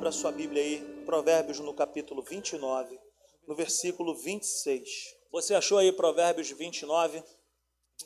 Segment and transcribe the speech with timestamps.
[0.00, 2.98] Abra sua Bíblia aí, Provérbios no capítulo 29,
[3.46, 4.88] no versículo 26.
[5.30, 7.22] Você achou aí Provérbios 29,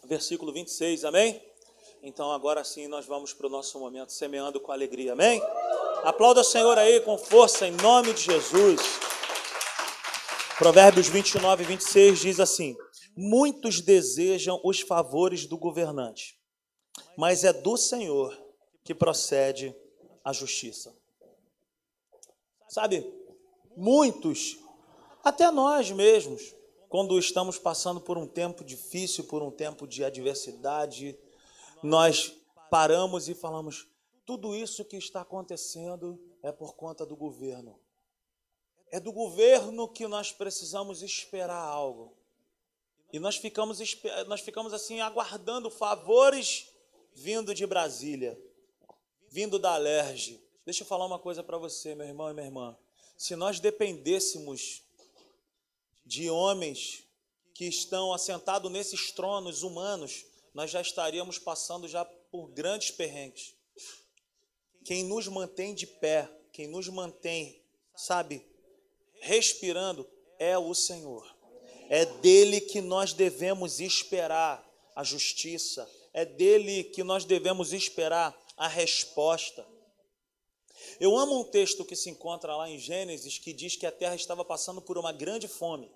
[0.02, 1.40] versículo 26, amém?
[2.02, 5.40] Então agora sim nós vamos para o nosso momento semeando com alegria, amém?
[6.02, 8.80] Aplauda o Senhor aí com força, em nome de Jesus.
[10.58, 12.76] Provérbios 29, 26 diz assim:
[13.16, 16.36] Muitos desejam os favores do governante,
[17.16, 18.36] mas é do Senhor
[18.82, 19.72] que procede
[20.24, 20.92] a justiça.
[22.74, 23.08] Sabe,
[23.76, 24.58] muitos,
[25.22, 26.52] até nós mesmos,
[26.88, 31.16] quando estamos passando por um tempo difícil, por um tempo de adversidade,
[31.84, 32.34] nós
[32.68, 33.86] paramos e falamos:
[34.26, 37.78] tudo isso que está acontecendo é por conta do governo.
[38.90, 42.18] É do governo que nós precisamos esperar algo.
[43.12, 43.78] E nós ficamos,
[44.26, 46.72] nós ficamos assim aguardando favores
[47.12, 48.36] vindo de Brasília,
[49.30, 50.43] vindo da Alerj.
[50.64, 52.74] Deixa eu falar uma coisa para você, meu irmão e minha irmã.
[53.18, 54.82] Se nós dependêssemos
[56.06, 57.04] de homens
[57.52, 63.52] que estão assentados nesses tronos humanos, nós já estaríamos passando já por grandes perrengues.
[64.86, 67.62] Quem nos mantém de pé, quem nos mantém,
[67.94, 68.42] sabe,
[69.20, 71.30] respirando, é o Senhor.
[71.90, 78.66] É dele que nós devemos esperar a justiça, é dele que nós devemos esperar a
[78.66, 79.73] resposta.
[81.00, 84.14] Eu amo um texto que se encontra lá em Gênesis que diz que a terra
[84.14, 85.90] estava passando por uma grande fome.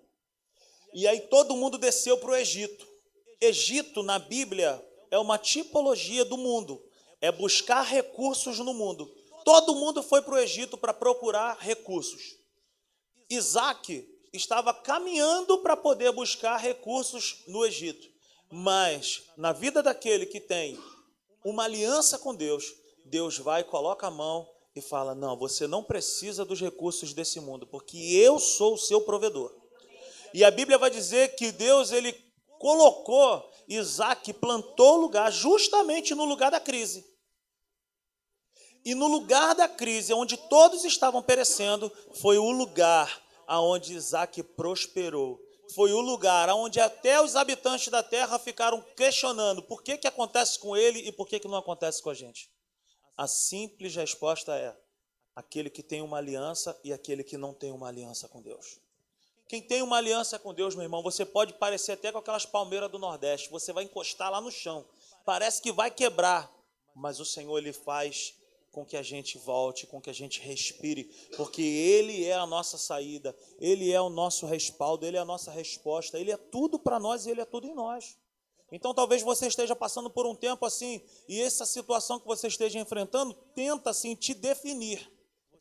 [0.93, 2.87] E aí todo mundo desceu para o Egito.
[3.41, 6.83] Egito, na Bíblia, é uma tipologia do mundo,
[7.21, 9.07] é buscar recursos no mundo.
[9.45, 12.37] Todo mundo foi para o Egito para procurar recursos.
[13.31, 18.09] Isaac estava caminhando para poder buscar recursos no Egito.
[18.51, 20.79] Mas na vida daquele que tem
[21.45, 22.75] uma aliança com Deus,
[23.05, 27.67] Deus vai, coloca a mão e fala: Não, você não precisa dos recursos desse mundo,
[27.67, 29.55] porque eu sou o seu provedor.
[30.33, 32.13] E a Bíblia vai dizer que Deus ele
[32.59, 37.05] colocou Isaac, plantou o lugar justamente no lugar da crise.
[38.85, 45.39] E no lugar da crise, onde todos estavam perecendo, foi o lugar aonde Isaac prosperou.
[45.75, 50.59] Foi o lugar onde até os habitantes da terra ficaram questionando por que, que acontece
[50.59, 52.49] com ele e por que, que não acontece com a gente.
[53.19, 54.73] A simples resposta é:
[55.35, 58.79] aquele que tem uma aliança e aquele que não tem uma aliança com Deus.
[59.49, 62.89] Quem tem uma aliança com Deus, meu irmão, você pode parecer até com aquelas palmeiras
[62.89, 64.85] do Nordeste, você vai encostar lá no chão,
[65.25, 66.49] parece que vai quebrar,
[66.95, 68.35] mas o Senhor ele faz
[68.71, 71.05] com que a gente volte, com que a gente respire,
[71.37, 75.51] porque Ele é a nossa saída, Ele é o nosso respaldo, Ele é a nossa
[75.51, 78.17] resposta, Ele é tudo para nós e Ele é tudo em nós.
[78.71, 82.79] Então talvez você esteja passando por um tempo assim, e essa situação que você esteja
[82.79, 85.11] enfrentando tenta assim te definir.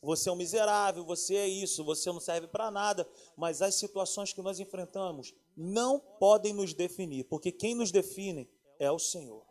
[0.00, 4.32] Você é um miserável, você é isso, você não serve para nada, mas as situações
[4.32, 8.48] que nós enfrentamos não podem nos definir, porque quem nos define
[8.78, 9.44] é o Senhor.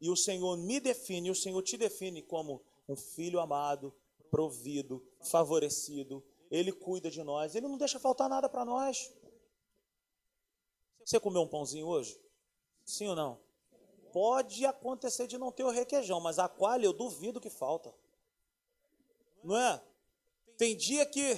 [0.00, 3.92] E o Senhor me define, o Senhor te define como um filho amado,
[4.30, 6.22] provido, favorecido.
[6.50, 9.10] Ele cuida de nós, ele não deixa faltar nada para nós.
[11.04, 12.20] Você comeu um pãozinho hoje?
[12.84, 13.38] Sim ou não?
[14.12, 17.94] Pode acontecer de não ter o requeijão, mas a coalha eu duvido que falta.
[19.42, 19.82] Não é?
[20.56, 21.36] Tem dia que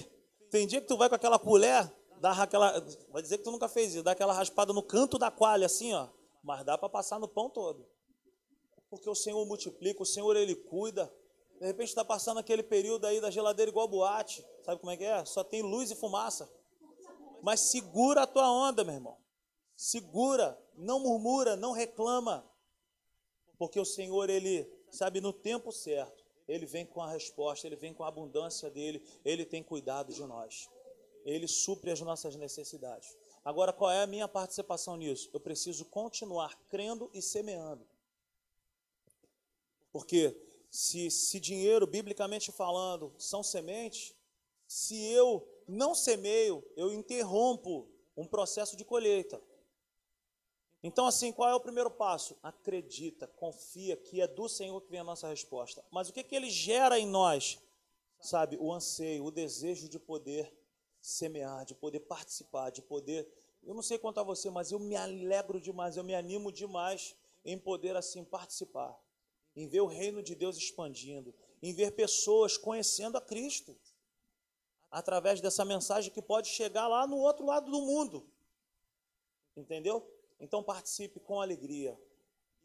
[0.50, 3.68] tem dia que tu vai com aquela colher, dá aquela, vai dizer que tu nunca
[3.68, 6.08] fez isso, dá aquela raspada no canto da coalha assim, ó,
[6.42, 7.86] mas dá para passar no pão todo
[8.96, 11.12] porque o Senhor multiplica, o Senhor ele cuida.
[11.60, 15.04] De repente está passando aquele período aí da geladeira igual boate, sabe como é que
[15.04, 15.24] é?
[15.24, 16.50] Só tem luz e fumaça.
[17.42, 19.16] Mas segura a tua onda, meu irmão.
[19.76, 22.50] Segura, não murmura, não reclama.
[23.58, 27.92] Porque o Senhor, ele, sabe, no tempo certo, ele vem com a resposta, ele vem
[27.92, 30.70] com a abundância dele, ele tem cuidado de nós.
[31.24, 33.16] Ele supre as nossas necessidades.
[33.44, 35.28] Agora, qual é a minha participação nisso?
[35.32, 37.86] Eu preciso continuar crendo e semeando.
[39.92, 40.36] Porque
[40.70, 44.14] se, se dinheiro, biblicamente falando, são sementes,
[44.66, 49.40] se eu não semeio, eu interrompo um processo de colheita.
[50.86, 52.36] Então, assim, qual é o primeiro passo?
[52.42, 55.84] Acredita, confia que é do Senhor que vem a nossa resposta.
[55.90, 57.58] Mas o que, que ele gera em nós?
[58.20, 60.52] Sabe, o anseio, o desejo de poder
[61.00, 63.28] semear, de poder participar, de poder.
[63.64, 67.58] Eu não sei a você, mas eu me alegro demais, eu me animo demais em
[67.58, 68.96] poder, assim, participar
[69.56, 73.76] em ver o reino de Deus expandindo, em ver pessoas conhecendo a Cristo,
[74.90, 78.30] através dessa mensagem que pode chegar lá no outro lado do mundo.
[79.56, 80.06] Entendeu?
[80.40, 81.98] Então participe com alegria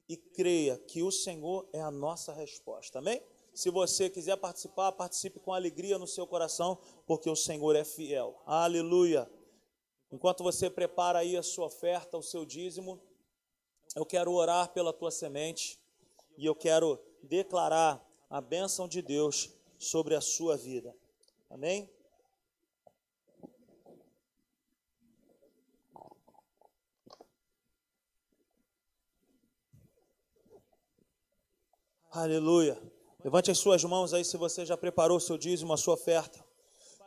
[0.08, 3.00] e creia que o Senhor é a nossa resposta.
[3.00, 3.24] Amém?
[3.54, 8.42] Se você quiser participar, participe com alegria no seu coração, porque o Senhor é fiel.
[8.46, 9.30] Aleluia.
[10.12, 13.02] Enquanto você prepara aí a sua oferta, o seu dízimo,
[13.96, 15.80] eu quero orar pela tua semente
[16.38, 20.96] e eu quero declarar a bênção de Deus sobre a sua vida.
[21.50, 21.90] Amém?
[32.14, 32.78] Aleluia.
[33.24, 36.44] Levante as suas mãos aí se você já preparou o seu dízimo, a sua oferta.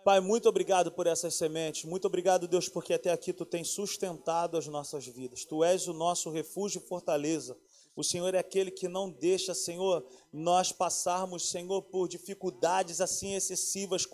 [0.03, 1.85] Pai, muito obrigado por essas sementes.
[1.85, 5.45] Muito obrigado, Deus, porque até aqui tu tens sustentado as nossas vidas.
[5.45, 7.55] Tu és o nosso refúgio e fortaleza.
[7.95, 14.07] O Senhor é aquele que não deixa, Senhor, nós passarmos, Senhor, por dificuldades assim excessivas.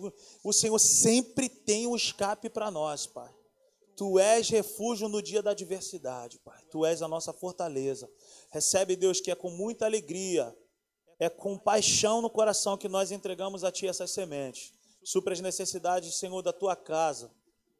[0.43, 3.33] O Senhor sempre tem um escape para nós, Pai.
[3.95, 6.61] Tu és refúgio no dia da adversidade, Pai.
[6.69, 8.11] Tu és a nossa fortaleza.
[8.51, 10.53] Recebe, Deus, que é com muita alegria,
[11.21, 14.73] é com paixão no coração que nós entregamos a Ti essas sementes.
[15.05, 17.31] Supra as necessidades, Senhor, da Tua casa.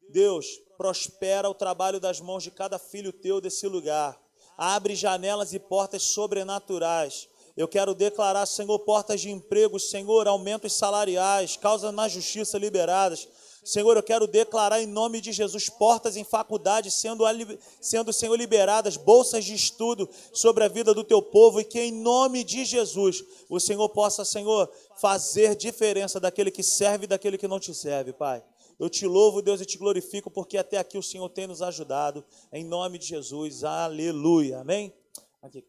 [0.09, 0.45] Deus,
[0.77, 4.17] prospera o trabalho das mãos de cada filho Teu desse lugar
[4.57, 7.27] abre janelas e portas sobrenaturais.
[7.57, 13.27] Eu quero declarar, Senhor, portas de emprego, Senhor, aumentos salariais, causas na justiça liberadas.
[13.63, 17.23] Senhor, eu quero declarar em nome de Jesus portas em faculdade sendo,
[17.79, 21.91] sendo, Senhor, liberadas, bolsas de estudo sobre a vida do teu povo e que em
[21.91, 27.47] nome de Jesus o Senhor possa, Senhor, fazer diferença daquele que serve e daquele que
[27.47, 28.43] não te serve, Pai.
[28.79, 32.25] Eu te louvo, Deus, e te glorifico, porque até aqui o Senhor tem nos ajudado.
[32.51, 34.57] Em nome de Jesus, aleluia.
[34.61, 34.91] Amém?
[35.39, 35.63] Aqui.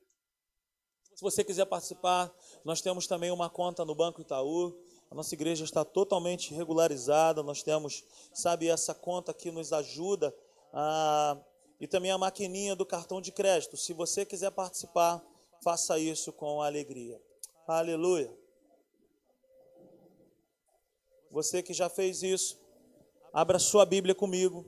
[1.15, 2.35] Se você quiser participar,
[2.65, 4.75] nós temos também uma conta no Banco Itaú.
[5.12, 7.43] A nossa igreja está totalmente regularizada.
[7.43, 10.35] Nós temos, sabe, essa conta que nos ajuda.
[10.73, 11.38] A...
[11.79, 13.76] E também a maquininha do cartão de crédito.
[13.76, 15.23] Se você quiser participar,
[15.62, 17.20] faça isso com alegria.
[17.69, 18.35] Aleluia.
[21.31, 22.58] Você que já fez isso,
[23.35, 24.65] Abra sua Bíblia comigo.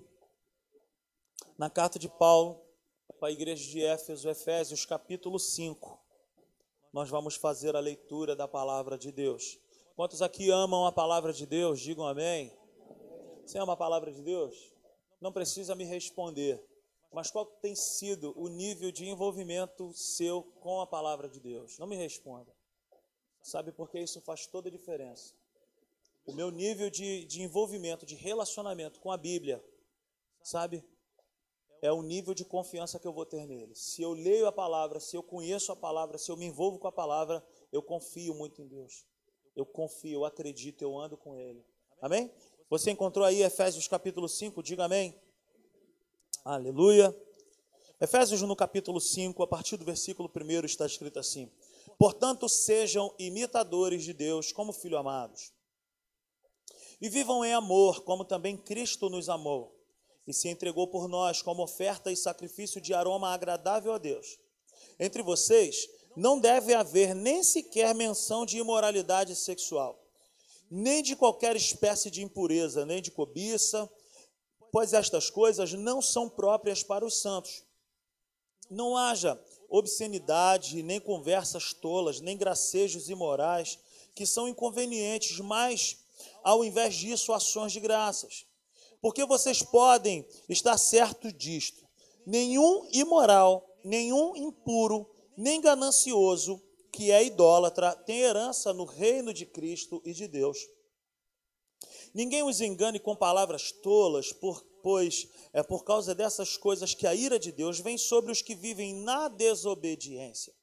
[1.57, 2.61] Na carta de Paulo
[3.19, 5.99] para a igreja de Éfeso, Efésios, capítulo 5.
[6.93, 9.59] Nós vamos fazer a leitura da palavra de Deus.
[9.95, 11.81] Quantos aqui amam a palavra de Deus?
[11.81, 12.53] Digam amém.
[13.45, 14.73] Você ama a palavra de Deus?
[15.21, 16.65] Não precisa me responder.
[17.13, 21.79] Mas qual tem sido o nível de envolvimento seu com a palavra de Deus?
[21.79, 22.53] Não me responda.
[23.41, 25.35] Sabe por que isso faz toda a diferença?
[26.27, 29.63] o meu nível de, de envolvimento, de relacionamento com a Bíblia,
[30.43, 30.85] sabe?
[31.83, 33.75] É o nível de confiança que eu vou ter nele.
[33.75, 36.89] Se eu leio a palavra, se eu conheço a palavra, se eu me envolvo com
[36.89, 39.05] a palavra, eu confio muito em Deus.
[39.55, 41.65] Eu confio, eu acredito, eu ando com Ele.
[42.01, 42.31] Amém?
[42.69, 45.19] Você encontrou aí Efésios capítulo 5, diga amém.
[46.45, 47.15] Aleluia.
[48.01, 51.51] Efésios no capítulo 5, a partir do versículo 1 está escrito assim:
[51.99, 55.53] Portanto, sejam imitadores de Deus como filhos amados
[57.01, 59.75] e vivam em amor, como também Cristo nos amou
[60.27, 64.39] e se entregou por nós como oferta e sacrifício de aroma agradável a Deus.
[64.99, 70.01] Entre vocês não deve haver nem sequer menção de imoralidade sexual,
[70.71, 73.89] nem de qualquer espécie de impureza, nem de cobiça,
[74.73, 77.63] pois estas coisas não são próprias para os santos.
[78.71, 83.79] Não haja obscenidade, nem conversas tolas, nem gracejos imorais,
[84.15, 85.99] que são inconvenientes, mas
[86.43, 88.47] ao invés disso, ações de graças.
[89.01, 91.87] Porque vocês podem estar certos disto:
[92.27, 96.61] nenhum imoral, nenhum impuro, nem ganancioso
[96.93, 100.59] que é idólatra tem herança no reino de Cristo e de Deus.
[102.15, 104.33] Ninguém os engane com palavras tolas,
[104.83, 108.55] pois é por causa dessas coisas que a ira de Deus vem sobre os que
[108.55, 110.55] vivem na desobediência.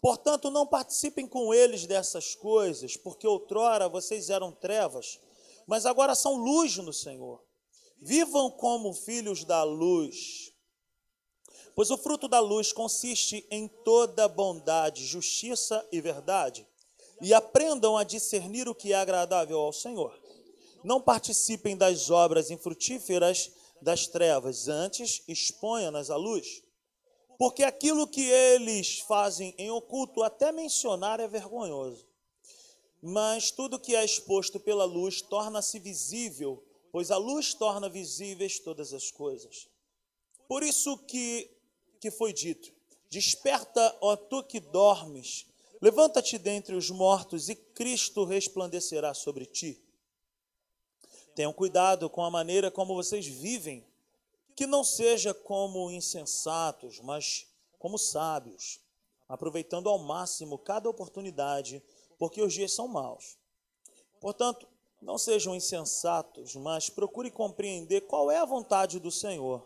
[0.00, 5.18] Portanto, não participem com eles dessas coisas, porque outrora vocês eram trevas,
[5.66, 7.42] mas agora são luz no Senhor.
[8.00, 10.47] Vivam como filhos da luz.
[11.78, 16.66] Pois o fruto da luz consiste em toda bondade, justiça e verdade.
[17.22, 20.12] E aprendam a discernir o que é agradável ao Senhor.
[20.82, 26.64] Não participem das obras infrutíferas das trevas, antes exponham-nas à luz
[27.38, 32.04] porque aquilo que eles fazem em oculto, até mencionar, é vergonhoso.
[33.00, 38.92] Mas tudo que é exposto pela luz torna-se visível, pois a luz torna visíveis todas
[38.92, 39.68] as coisas.
[40.48, 41.48] Por isso que,
[42.00, 42.72] que foi dito:
[43.10, 45.46] Desperta, ó tu que dormes,
[45.80, 49.80] levanta-te dentre os mortos e Cristo resplandecerá sobre ti.
[51.34, 53.86] Tenham cuidado com a maneira como vocês vivem
[54.56, 57.46] que não seja como insensatos, mas
[57.78, 58.80] como sábios,
[59.28, 61.80] aproveitando ao máximo cada oportunidade,
[62.18, 63.38] porque os dias são maus.
[64.20, 64.66] Portanto,
[65.00, 69.64] não sejam insensatos, mas procure compreender qual é a vontade do Senhor.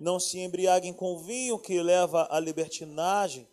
[0.00, 3.46] Não se embriaguem com vinho que leva à libertinagem,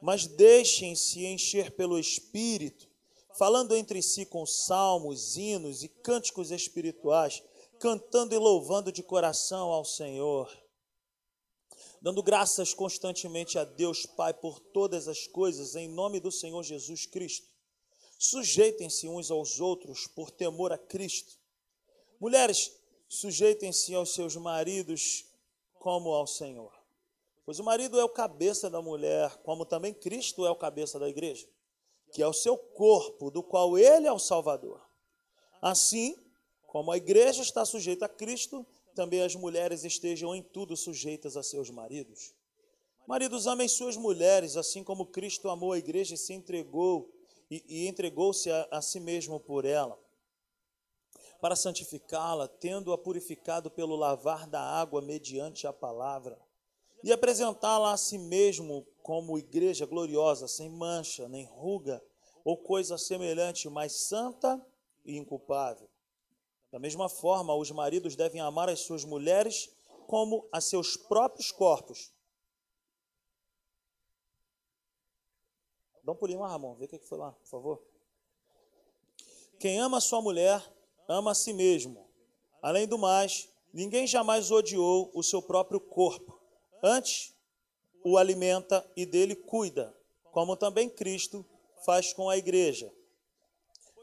[0.00, 2.88] mas deixem-se encher pelo Espírito,
[3.36, 7.42] falando entre si com salmos, hinos e cânticos espirituais,
[7.78, 10.48] cantando e louvando de coração ao Senhor
[12.00, 17.06] dando graças constantemente a Deus Pai por todas as coisas, em nome do Senhor Jesus
[17.06, 17.46] Cristo.
[18.18, 21.38] Sujeitem-se uns aos outros por temor a Cristo.
[22.20, 22.72] Mulheres,
[23.08, 25.24] sujeitem-se aos seus maridos
[25.78, 26.72] como ao Senhor.
[27.44, 31.08] Pois o marido é o cabeça da mulher, como também Cristo é o cabeça da
[31.08, 31.48] igreja,
[32.12, 34.80] que é o seu corpo, do qual ele é o Salvador.
[35.62, 36.16] Assim,
[36.66, 41.42] como a igreja está sujeita a Cristo, também as mulheres estejam em tudo sujeitas a
[41.42, 42.34] seus maridos.
[43.06, 47.10] Maridos, amem suas mulheres, assim como Cristo amou a igreja e se entregou
[47.50, 49.98] e, e entregou-se a, a si mesmo por ela,
[51.40, 56.38] para santificá-la, tendo-a purificado pelo lavar da água mediante a palavra,
[57.02, 62.02] e apresentá-la a si mesmo como igreja gloriosa, sem mancha, nem ruga
[62.44, 64.60] ou coisa semelhante, mas santa
[65.04, 65.88] e inculpável.
[66.72, 69.70] Da mesma forma, os maridos devem amar as suas mulheres
[70.06, 72.12] como a seus próprios corpos.
[76.02, 77.82] Dá um pulinho lá, Ramon, vê o que foi lá, por favor.
[79.58, 80.62] Quem ama sua mulher,
[81.08, 82.06] ama a si mesmo.
[82.60, 86.38] Além do mais, ninguém jamais odiou o seu próprio corpo.
[86.82, 87.34] Antes,
[88.04, 89.94] o alimenta e dele cuida,
[90.30, 91.44] como também Cristo
[91.84, 92.92] faz com a igreja.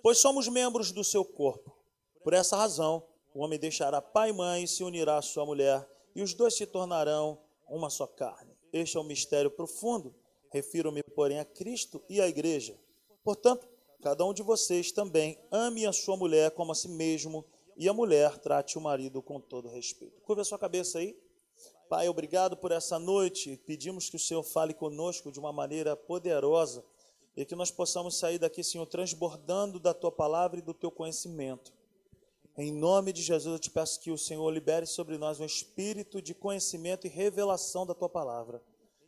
[0.02, 1.76] Pois somos membros do seu corpo.
[2.24, 5.88] Por essa razão, o homem deixará pai e mãe e se unirá à sua mulher,
[6.16, 8.56] e os dois se tornarão uma só carne.
[8.72, 10.16] Este é um mistério profundo.
[10.52, 12.80] Refiro-me, porém, a Cristo e à igreja.
[13.24, 13.68] Portanto,
[14.06, 17.44] cada um de vocês também ame a sua mulher como a si mesmo,
[17.76, 20.22] e a mulher trate o marido com todo respeito.
[20.22, 21.18] Curva a sua cabeça aí.
[21.90, 23.60] Pai, obrigado por essa noite.
[23.66, 26.86] Pedimos que o Senhor fale conosco de uma maneira poderosa
[27.36, 31.74] e que nós possamos sair daqui, Senhor, transbordando da tua palavra e do teu conhecimento.
[32.56, 36.22] Em nome de Jesus, eu te peço que o Senhor libere sobre nós um espírito
[36.22, 38.62] de conhecimento e revelação da tua palavra.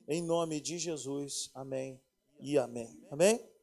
[0.08, 2.02] Em nome de Jesus, amém
[2.40, 3.00] e amém.
[3.12, 3.57] Amém?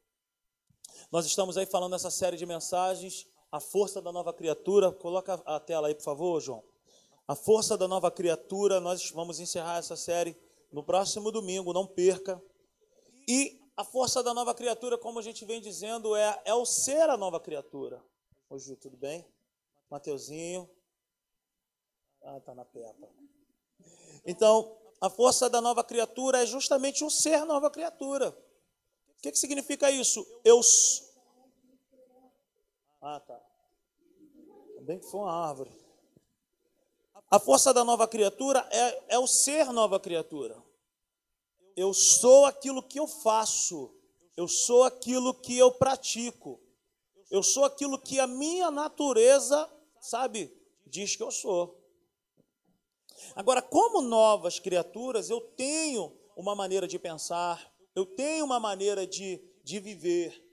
[1.11, 4.91] Nós estamos aí falando nessa série de mensagens, a força da nova criatura.
[4.91, 6.63] Coloca a tela aí, por favor, João.
[7.27, 8.79] A força da nova criatura.
[8.79, 10.37] Nós vamos encerrar essa série
[10.71, 12.41] no próximo domingo, não perca.
[13.27, 17.09] E a força da nova criatura, como a gente vem dizendo, é, é o ser
[17.09, 18.03] a nova criatura.
[18.49, 19.25] Hoje, tudo bem?
[19.89, 20.69] Mateuzinho.
[22.23, 23.07] Ah, tá na pepa.
[24.25, 28.35] Então, a força da nova criatura é justamente um ser nova criatura.
[29.25, 30.23] Que, que significa isso?
[30.43, 30.61] Eu.
[33.01, 33.41] Ah, tá.
[34.81, 35.71] Bem que foi uma árvore.
[37.31, 40.63] A força da nova criatura é, é o ser nova criatura.
[41.75, 43.91] Eu sou aquilo que eu faço.
[44.37, 46.61] Eu sou aquilo que eu pratico.
[47.31, 49.67] Eu sou aquilo que a minha natureza
[49.99, 50.55] sabe,
[50.85, 51.83] diz que eu sou.
[53.35, 59.41] Agora, como novas criaturas, eu tenho uma maneira de pensar, eu tenho uma maneira de,
[59.63, 60.43] de viver.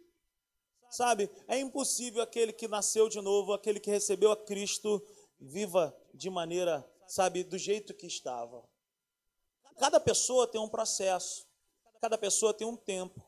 [0.91, 5.03] Sabe, é impossível aquele que nasceu de novo, aquele que recebeu a Cristo,
[5.41, 8.63] viva de maneira, sabe, do jeito que estava.
[9.79, 11.47] Cada pessoa tem um processo,
[12.01, 13.21] cada pessoa tem um tempo.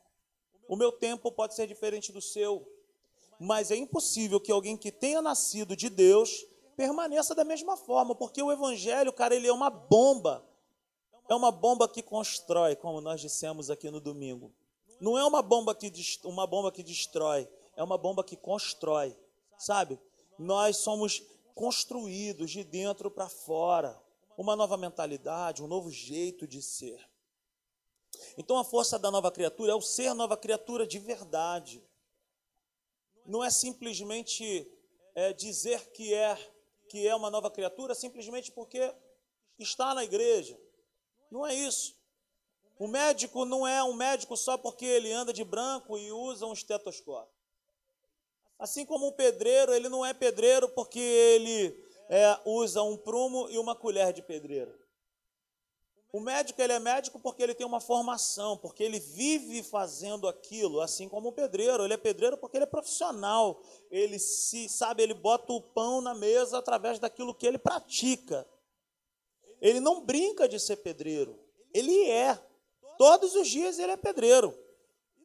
[0.69, 2.71] O meu tempo pode ser diferente do seu.
[3.41, 6.45] Mas é impossível que alguém que tenha nascido de Deus
[6.77, 10.47] permaneça da mesma forma, porque o evangelho, cara, ele é uma bomba.
[11.29, 14.53] É uma bomba que constrói, como nós dissemos aqui no domingo.
[15.01, 15.93] Não é uma bomba que
[16.25, 19.17] uma bomba que destrói, é uma bomba que constrói.
[19.59, 19.99] Sabe?
[20.39, 21.23] Nós somos
[21.55, 24.01] construídos de dentro para fora.
[24.37, 27.01] Uma nova mentalidade, um novo jeito de ser.
[28.37, 31.83] Então a força da nova criatura é o ser nova criatura de verdade
[33.25, 34.71] não é simplesmente
[35.15, 36.37] é, dizer que é,
[36.89, 38.95] que é uma nova criatura simplesmente porque
[39.59, 40.59] está na igreja.
[41.31, 41.97] Não é isso.
[42.79, 46.53] O médico não é um médico só porque ele anda de branco e usa um
[46.53, 47.33] estetoscópio.
[48.59, 53.59] Assim como um pedreiro, ele não é pedreiro porque ele é, usa um prumo e
[53.59, 54.75] uma colher de pedreiro.
[56.13, 60.81] O médico ele é médico porque ele tem uma formação, porque ele vive fazendo aquilo,
[60.81, 61.83] assim como o pedreiro.
[61.83, 63.61] Ele é pedreiro porque ele é profissional.
[63.91, 68.47] Ele se sabe, ele bota o pão na mesa através daquilo que ele pratica.
[69.65, 71.41] Ele não brinca de ser pedreiro.
[71.73, 72.39] Ele é.
[72.99, 74.55] Todos os dias ele é pedreiro.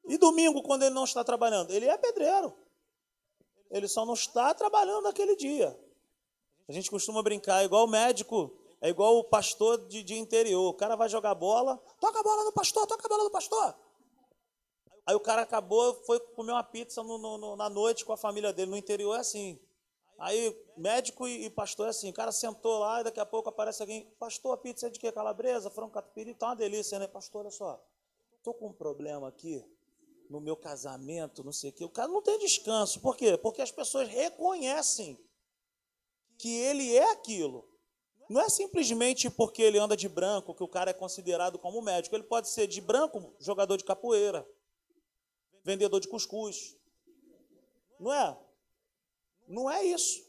[0.07, 1.71] E domingo, quando ele não está trabalhando?
[1.71, 2.55] Ele é pedreiro.
[3.69, 5.77] Ele só não está trabalhando naquele dia.
[6.69, 10.69] A gente costuma brincar, é igual o médico, é igual o pastor de, de interior.
[10.69, 13.75] O cara vai jogar bola, toca a bola no pastor, toca a bola no pastor.
[15.05, 18.53] Aí o cara acabou, foi comer uma pizza no, no, na noite com a família
[18.53, 18.71] dele.
[18.71, 19.59] No interior é assim.
[20.19, 22.09] Aí, médico e, e, pastor é assim.
[22.09, 24.05] O cara sentou lá e daqui a pouco aparece alguém.
[24.19, 25.11] Pastor, a pizza é de quê?
[25.11, 27.07] Calabresa, frango catupiry, tá uma delícia, né?
[27.07, 27.83] Pastor, olha só.
[28.43, 29.63] Tô com um problema aqui
[30.29, 31.83] no meu casamento, não sei o quê.
[31.83, 32.99] O cara não tem descanso.
[32.99, 33.37] Por quê?
[33.37, 35.17] Porque as pessoas reconhecem
[36.37, 37.67] que ele é aquilo.
[38.29, 42.15] Não é simplesmente porque ele anda de branco que o cara é considerado como médico.
[42.15, 44.47] Ele pode ser de branco, jogador de capoeira
[45.63, 46.75] vendedor de cuscuz.
[47.99, 48.37] Não é?
[49.49, 50.23] Não é isso.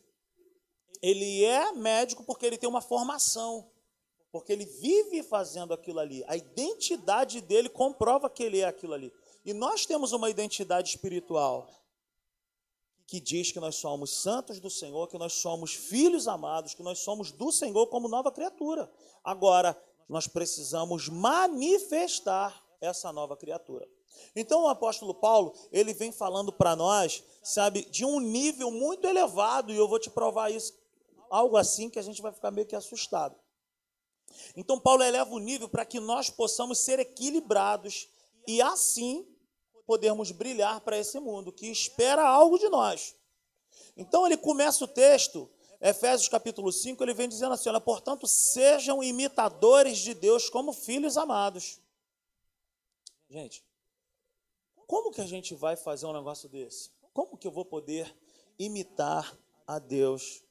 [1.02, 3.70] Ele é médico porque ele tem uma formação,
[4.32, 6.24] porque ele vive fazendo aquilo ali.
[6.26, 9.12] A identidade dele comprova que ele é aquilo ali.
[9.44, 11.68] E nós temos uma identidade espiritual
[13.06, 17.00] que diz que nós somos santos do Senhor, que nós somos filhos amados, que nós
[17.00, 18.90] somos do Senhor como nova criatura.
[19.24, 19.76] Agora,
[20.08, 23.88] nós precisamos manifestar essa nova criatura.
[24.34, 29.72] Então o apóstolo Paulo, ele vem falando para nós, sabe, de um nível muito elevado,
[29.72, 30.74] e eu vou te provar isso,
[31.30, 33.36] algo assim que a gente vai ficar meio que assustado.
[34.56, 38.08] Então Paulo eleva o nível para que nós possamos ser equilibrados
[38.46, 39.26] e assim
[39.86, 43.16] podermos brilhar para esse mundo que espera algo de nós.
[43.96, 45.50] Então ele começa o texto,
[45.80, 51.16] Efésios capítulo 5, ele vem dizendo assim: olha, portanto, sejam imitadores de Deus como filhos
[51.16, 51.80] amados.
[53.28, 53.64] Gente,
[54.90, 56.90] como que a gente vai fazer um negócio desse?
[57.12, 58.12] Como que eu vou poder
[58.58, 60.42] imitar a Deus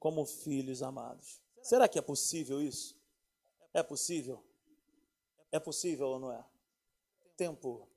[0.00, 1.40] como filhos amados?
[1.62, 2.98] Será que é possível isso?
[3.72, 4.42] É possível?
[5.52, 6.44] É possível ou não é?
[7.36, 7.88] Tempo.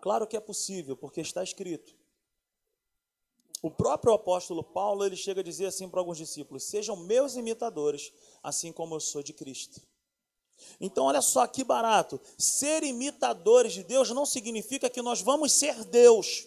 [0.00, 1.92] Claro que é possível, porque está escrito.
[3.60, 8.12] O próprio apóstolo Paulo, ele chega a dizer assim para alguns discípulos: "Sejam meus imitadores,
[8.44, 9.82] assim como eu sou de Cristo".
[10.80, 12.20] Então, olha só que barato.
[12.36, 16.46] Ser imitadores de Deus não significa que nós vamos ser Deus.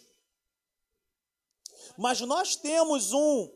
[1.98, 3.50] Mas nós temos um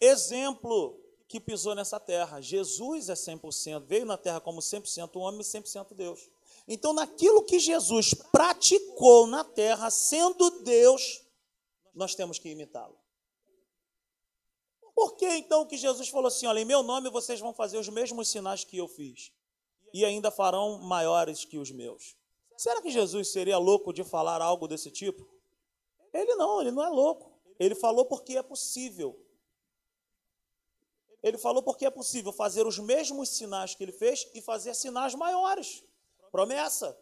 [0.00, 2.40] exemplo que pisou nessa terra.
[2.40, 6.28] Jesus é 100%, veio na terra como 100% homem e 100% Deus.
[6.68, 11.22] Então, naquilo que Jesus praticou na terra, sendo Deus,
[11.94, 12.96] nós temos que imitá-lo.
[14.94, 17.88] Por que então que Jesus falou assim: olha, em meu nome vocês vão fazer os
[17.88, 19.30] mesmos sinais que eu fiz?
[19.96, 22.14] E ainda farão maiores que os meus.
[22.54, 25.26] Será que Jesus seria louco de falar algo desse tipo?
[26.12, 27.32] Ele não, ele não é louco.
[27.58, 29.18] Ele falou porque é possível.
[31.22, 35.14] Ele falou porque é possível fazer os mesmos sinais que ele fez e fazer sinais
[35.14, 35.82] maiores.
[36.30, 36.94] Promessa.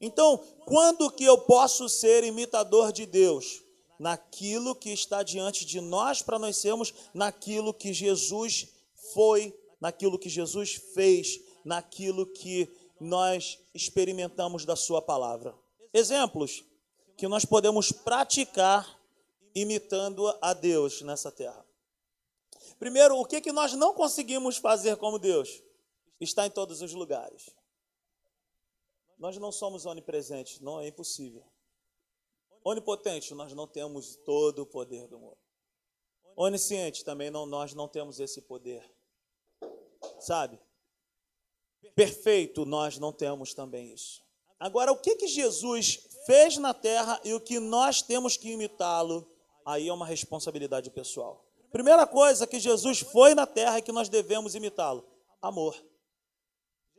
[0.00, 3.62] Então, quando que eu posso ser imitador de Deus?
[3.98, 8.68] Naquilo que está diante de nós para nós sermos naquilo que Jesus
[9.12, 12.68] foi, naquilo que Jesus fez, naquilo que
[13.00, 15.54] nós experimentamos da Sua palavra.
[15.92, 16.64] Exemplos
[17.16, 18.98] que nós podemos praticar
[19.54, 21.64] imitando a Deus nessa terra.
[22.78, 25.62] Primeiro, o que, que nós não conseguimos fazer como Deus?
[26.20, 27.50] Está em todos os lugares.
[29.18, 31.44] Nós não somos onipresentes, não é impossível.
[32.64, 35.38] Onipotente, nós não temos todo o poder do mundo.
[36.34, 38.88] Onisciente, também não, nós não temos esse poder.
[40.18, 40.58] Sabe?
[41.94, 44.22] Perfeito, nós não temos também isso.
[44.58, 49.28] Agora, o que, que Jesus fez na terra e o que nós temos que imitá-lo,
[49.64, 51.44] aí é uma responsabilidade pessoal.
[51.70, 55.04] Primeira coisa que Jesus foi na terra e que nós devemos imitá-lo:
[55.40, 55.74] amor.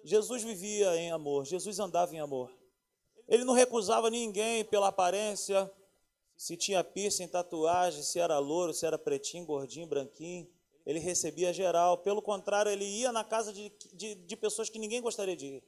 [0.04, 2.52] Jesus vivia em amor, Jesus andava em amor.
[3.28, 5.72] Ele não recusava ninguém pela aparência,
[6.36, 10.50] se tinha piercing, tatuagem, se era louro, se era pretinho, gordinho, branquinho
[10.86, 11.98] ele recebia geral.
[11.98, 15.63] Pelo contrário, ele ia na casa de, de, de pessoas que ninguém gostaria de ir.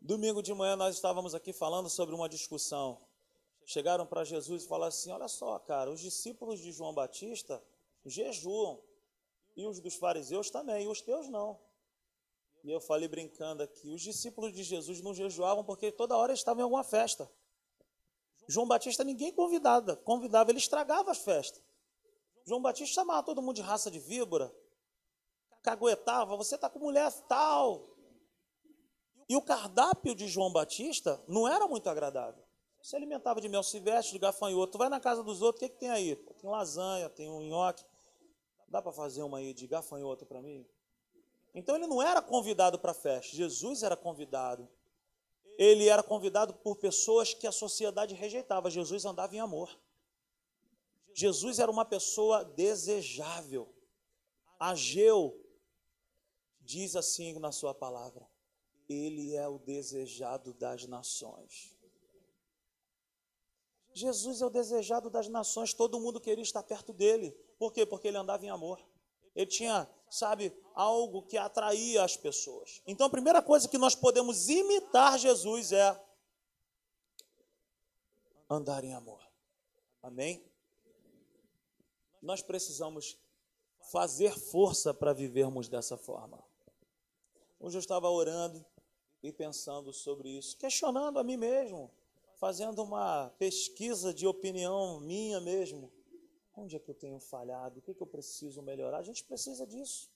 [0.00, 2.98] Domingo de manhã nós estávamos aqui falando sobre uma discussão.
[3.64, 7.62] Chegaram para Jesus e falaram assim: Olha só, cara, os discípulos de João Batista
[8.04, 8.82] jejuam,
[9.56, 11.60] e os dos fariseus também, e os teus não.
[12.64, 16.60] E eu falei brincando aqui: os discípulos de Jesus não jejuavam porque toda hora estavam
[16.60, 17.30] em alguma festa.
[18.48, 21.62] João Batista ninguém convidava, convidava, ele estragava as festas.
[22.44, 24.54] João Batista chamava todo mundo de raça de víbora,
[25.62, 27.88] caguetava, você está com mulher tal.
[29.28, 32.42] E o cardápio de João Batista não era muito agradável.
[32.82, 34.76] Se alimentava de mel silvestre, de gafanhoto.
[34.76, 36.16] Vai na casa dos outros, o que, que tem aí?
[36.16, 37.84] Tem lasanha, tem um nhoque.
[38.66, 40.66] Dá para fazer uma aí de gafanhoto para mim?
[41.54, 44.68] Então ele não era convidado para a festa, Jesus era convidado.
[45.58, 48.70] ele era convidado por pessoas que a sociedade rejeitava.
[48.70, 49.78] Jesus andava em amor.
[51.14, 53.74] Jesus era uma pessoa desejável.
[54.58, 55.38] Ageu
[56.60, 58.28] diz assim na sua palavra:
[58.88, 61.76] Ele é o desejado das nações.
[63.94, 67.30] Jesus é o desejado das nações, todo mundo queria estar perto dele.
[67.58, 67.84] Por quê?
[67.84, 68.80] Porque ele andava em amor.
[69.34, 72.80] Ele tinha, sabe, algo que atraía as pessoas.
[72.86, 76.00] Então a primeira coisa que nós podemos imitar Jesus é
[78.48, 79.22] andar em amor.
[80.02, 80.51] Amém?
[82.22, 83.18] Nós precisamos
[83.90, 86.42] fazer força para vivermos dessa forma.
[87.58, 88.64] Hoje eu estava orando
[89.22, 91.90] e pensando sobre isso, questionando a mim mesmo,
[92.36, 95.92] fazendo uma pesquisa de opinião minha mesmo.
[96.56, 97.80] Onde é que eu tenho falhado?
[97.80, 98.98] O que, é que eu preciso melhorar?
[98.98, 100.08] A gente precisa disso.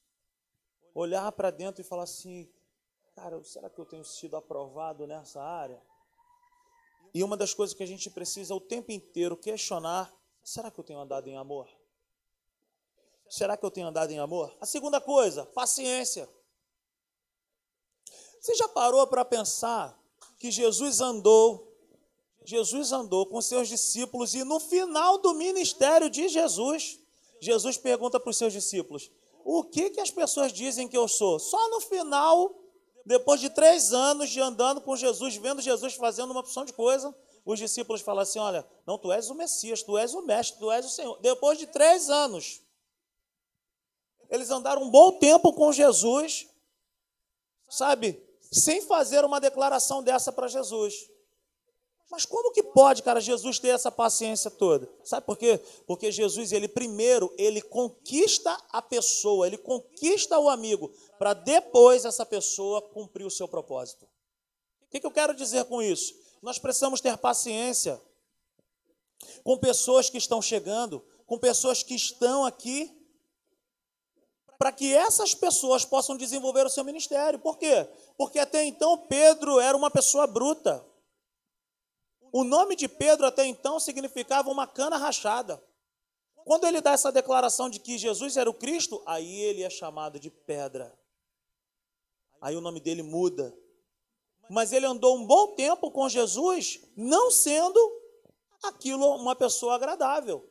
[0.94, 2.48] Olhar para dentro e falar assim:
[3.14, 5.82] cara, será que eu tenho sido aprovado nessa área?
[7.12, 10.84] E uma das coisas que a gente precisa o tempo inteiro questionar: será que eu
[10.84, 11.68] tenho andado em amor?
[13.28, 14.54] Será que eu tenho andado em amor?
[14.60, 16.28] A segunda coisa, paciência.
[18.40, 19.98] Você já parou para pensar
[20.38, 21.72] que Jesus andou,
[22.44, 27.00] Jesus andou com seus discípulos e no final do ministério de Jesus,
[27.40, 29.10] Jesus pergunta para os seus discípulos:
[29.44, 31.38] o que, que as pessoas dizem que eu sou?
[31.38, 32.54] Só no final,
[33.04, 37.14] depois de três anos de andando com Jesus, vendo Jesus fazendo uma opção de coisa,
[37.44, 40.70] os discípulos falam assim: olha, não, tu és o Messias, tu és o Mestre, tu
[40.70, 41.18] és o Senhor.
[41.20, 42.60] Depois de três anos,
[44.30, 46.46] eles andaram um bom tempo com Jesus,
[47.68, 48.26] sabe?
[48.50, 51.08] sem fazer uma declaração dessa para Jesus.
[52.08, 54.88] Mas como que pode, cara, Jesus ter essa paciência toda?
[55.02, 55.58] Sabe por quê?
[55.86, 62.24] Porque Jesus, ele primeiro, ele conquista a pessoa, ele conquista o amigo, para depois essa
[62.24, 64.04] pessoa cumprir o seu propósito.
[64.82, 66.14] O que, que eu quero dizer com isso?
[66.40, 68.00] Nós precisamos ter paciência
[69.42, 72.95] com pessoas que estão chegando, com pessoas que estão aqui
[74.58, 77.38] para que essas pessoas possam desenvolver o seu ministério.
[77.38, 77.88] Por quê?
[78.16, 80.84] Porque até então Pedro era uma pessoa bruta.
[82.32, 85.62] O nome de Pedro até então significava uma cana rachada.
[86.44, 90.18] Quando ele dá essa declaração de que Jesus era o Cristo, aí ele é chamado
[90.20, 90.96] de pedra.
[92.40, 93.56] Aí o nome dele muda.
[94.48, 97.80] Mas ele andou um bom tempo com Jesus, não sendo
[98.62, 100.48] aquilo uma pessoa agradável.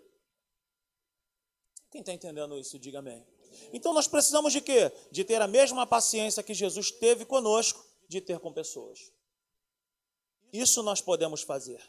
[1.90, 3.26] Quem está entendendo isso, diga amém.
[3.74, 4.92] Então nós precisamos de quê?
[5.12, 9.12] De ter a mesma paciência que Jesus teve conosco, de ter com pessoas.
[10.52, 11.82] Isso nós podemos fazer.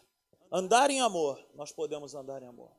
[0.51, 2.71] Andar em amor, nós podemos andar em amor.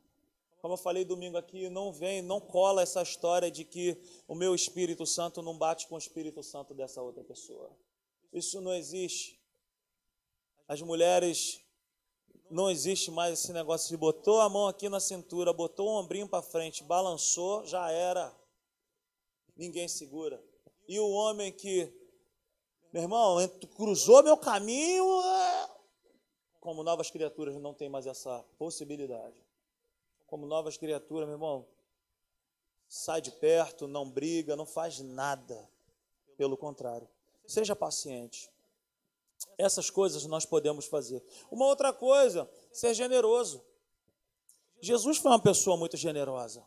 [0.61, 3.95] Como eu falei domingo aqui, não vem, não cola essa história de que
[4.27, 7.69] o meu Espírito Santo não bate com o Espírito Santo dessa outra pessoa.
[8.33, 9.39] Isso não existe.
[10.67, 11.61] As mulheres
[12.49, 16.27] não existe mais esse negócio de botou a mão aqui na cintura, botou o ombrinho
[16.27, 18.33] para frente, balançou, já era
[19.57, 20.41] ninguém segura.
[20.87, 21.91] E o homem que,
[22.93, 23.37] meu irmão,
[23.75, 25.69] cruzou meu caminho, é...
[26.59, 29.43] como novas criaturas não tem mais essa possibilidade.
[30.27, 31.67] Como novas criaturas, meu irmão,
[32.87, 35.69] sai de perto, não briga, não faz nada.
[36.37, 37.09] Pelo contrário,
[37.47, 38.49] seja paciente.
[39.57, 41.23] Essas coisas nós podemos fazer.
[41.49, 43.63] Uma outra coisa, ser generoso.
[44.79, 46.63] Jesus foi uma pessoa muito generosa.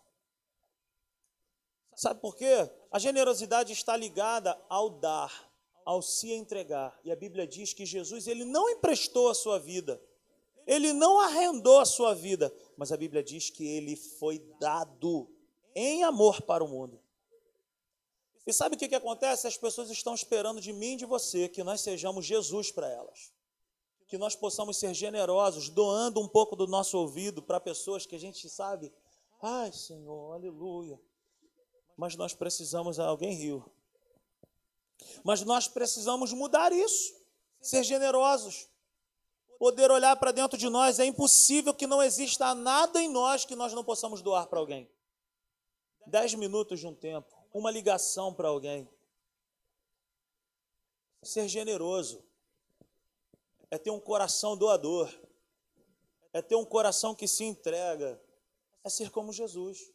[2.01, 2.71] Sabe por quê?
[2.91, 5.53] A generosidade está ligada ao dar,
[5.85, 6.99] ao se entregar.
[7.05, 10.03] E a Bíblia diz que Jesus ele não emprestou a sua vida,
[10.67, 15.31] ele não arrendou a sua vida, mas a Bíblia diz que ele foi dado
[15.75, 16.99] em amor para o mundo.
[18.47, 19.47] E sabe o que, que acontece?
[19.47, 23.31] As pessoas estão esperando de mim e de você que nós sejamos Jesus para elas.
[24.09, 28.19] Que nós possamos ser generosos, doando um pouco do nosso ouvido para pessoas que a
[28.19, 28.91] gente sabe.
[29.43, 30.99] Ai, Senhor, aleluia
[32.01, 33.63] mas nós precisamos, alguém riu.
[35.23, 37.15] Mas nós precisamos mudar isso,
[37.61, 38.71] ser generosos,
[39.59, 40.99] poder olhar para dentro de nós.
[40.99, 44.91] É impossível que não exista nada em nós que nós não possamos doar para alguém.
[46.07, 48.89] Dez minutos de um tempo, uma ligação para alguém.
[51.23, 52.25] Ser generoso
[53.71, 55.15] é ter um coração doador,
[56.33, 58.19] é ter um coração que se entrega,
[58.83, 59.93] é ser como Jesus.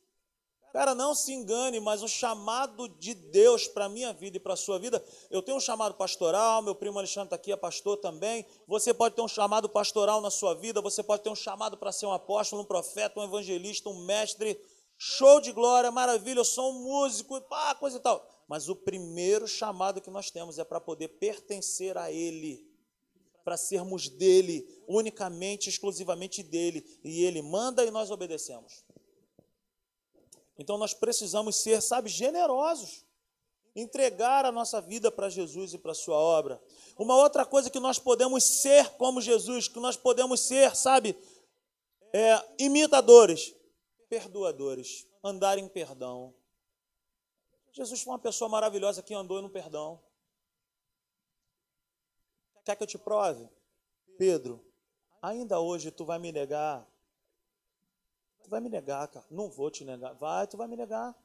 [0.76, 4.56] Cara, não se engane, mas o chamado de Deus para a minha vida e para
[4.56, 7.96] a sua vida, eu tenho um chamado pastoral, meu primo Alexandre está aqui, é pastor
[7.96, 8.46] também.
[8.68, 11.94] Você pode ter um chamado pastoral na sua vida, você pode ter um chamado para
[11.94, 14.60] ser um apóstolo, um profeta, um evangelista, um mestre.
[14.98, 18.28] Show de glória, maravilha, eu sou um músico, pá, coisa e tal.
[18.46, 22.70] Mas o primeiro chamado que nós temos é para poder pertencer a Ele,
[23.46, 26.86] para sermos dele, unicamente, exclusivamente dele.
[27.02, 28.85] E ele manda e nós obedecemos.
[30.58, 33.06] Então nós precisamos ser, sabe, generosos.
[33.76, 36.62] Entregar a nossa vida para Jesus e para a sua obra.
[36.98, 41.18] Uma outra coisa que nós podemos ser como Jesus, que nós podemos ser, sabe,
[42.14, 43.54] é, imitadores,
[44.08, 46.34] perdoadores, andar em perdão.
[47.74, 50.02] Jesus foi uma pessoa maravilhosa que andou no perdão.
[52.64, 53.50] Quer que eu te prove?
[54.18, 54.66] Pedro,
[55.22, 56.88] ainda hoje tu vai me negar.
[58.46, 59.26] Tu vai me negar, cara.
[59.32, 60.14] Não vou te negar.
[60.14, 61.16] Vai, tu vai me negar.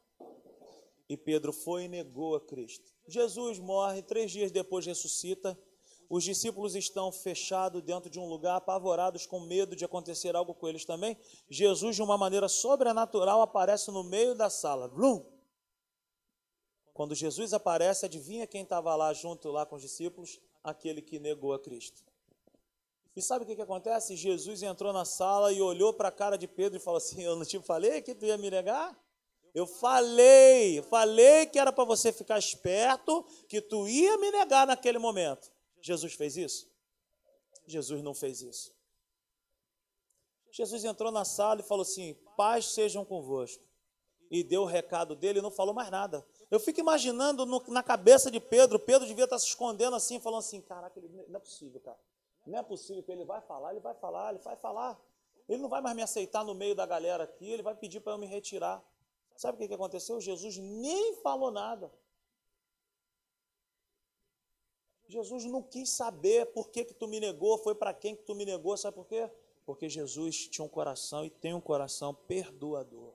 [1.06, 2.90] E Pedro foi e negou a Cristo.
[3.06, 5.58] Jesus morre, três dias depois ressuscita.
[6.08, 10.66] Os discípulos estão fechados dentro de um lugar, apavorados, com medo de acontecer algo com
[10.66, 11.14] eles também.
[11.50, 14.88] Jesus, de uma maneira sobrenatural, aparece no meio da sala.
[14.88, 15.22] Blum!
[16.94, 20.40] Quando Jesus aparece, adivinha quem estava lá junto lá com os discípulos?
[20.64, 22.02] Aquele que negou a Cristo.
[23.16, 24.16] E sabe o que, que acontece?
[24.16, 27.36] Jesus entrou na sala e olhou para a cara de Pedro e falou assim: Eu
[27.36, 28.96] não te falei que tu ia me negar?
[29.52, 34.98] Eu falei, falei que era para você ficar esperto, que tu ia me negar naquele
[34.98, 35.50] momento.
[35.80, 36.70] Jesus fez isso?
[37.66, 38.72] Jesus não fez isso.
[40.52, 43.62] Jesus entrou na sala e falou assim: Paz sejam convosco.
[44.30, 46.24] E deu o recado dele e não falou mais nada.
[46.48, 50.40] Eu fico imaginando no, na cabeça de Pedro, Pedro devia estar se escondendo assim, falando
[50.40, 51.98] assim: Caraca, não é possível, cara.
[52.46, 55.00] Não é possível que ele vai falar, ele vai falar, ele vai falar.
[55.48, 58.12] Ele não vai mais me aceitar no meio da galera aqui, ele vai pedir para
[58.12, 58.82] eu me retirar.
[59.36, 60.20] Sabe o que aconteceu?
[60.20, 61.92] Jesus nem falou nada.
[65.08, 68.34] Jesus não quis saber por que, que tu me negou, foi para quem que tu
[68.34, 69.28] me negou, sabe por quê?
[69.66, 73.14] Porque Jesus tinha um coração e tem um coração perdoador.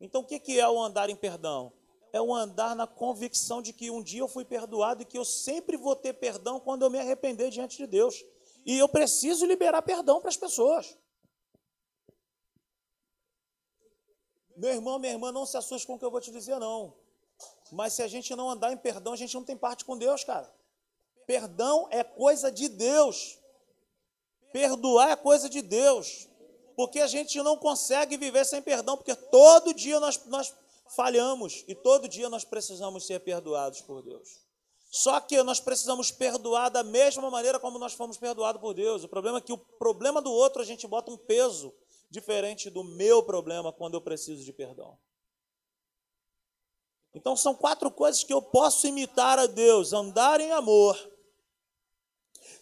[0.00, 1.72] Então o que, que é o andar em perdão?
[2.14, 5.24] É o andar na convicção de que um dia eu fui perdoado e que eu
[5.24, 8.24] sempre vou ter perdão quando eu me arrepender diante de Deus.
[8.64, 10.96] E eu preciso liberar perdão para as pessoas.
[14.56, 16.94] Meu irmão, minha irmã, não se assuste com o que eu vou te dizer, não.
[17.72, 20.22] Mas se a gente não andar em perdão, a gente não tem parte com Deus,
[20.22, 20.48] cara.
[21.26, 23.40] Perdão é coisa de Deus.
[24.52, 26.28] Perdoar é coisa de Deus.
[26.76, 30.54] Porque a gente não consegue viver sem perdão, porque todo dia nós, nós
[30.88, 34.44] falhamos e todo dia nós precisamos ser perdoados por Deus.
[34.90, 39.02] Só que nós precisamos perdoar da mesma maneira como nós fomos perdoados por Deus.
[39.02, 41.74] O problema é que o problema do outro a gente bota um peso
[42.08, 44.96] diferente do meu problema quando eu preciso de perdão.
[47.12, 50.96] Então são quatro coisas que eu posso imitar a Deus: andar em amor,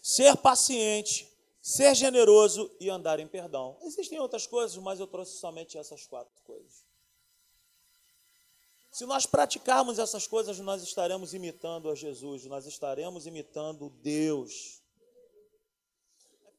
[0.01, 1.31] ser paciente,
[1.61, 3.77] ser generoso e andar em perdão.
[3.83, 6.82] Existem outras coisas, mas eu trouxe somente essas quatro coisas.
[8.93, 14.83] Se nós praticarmos essas coisas, nós estaremos imitando a Jesus, nós estaremos imitando Deus.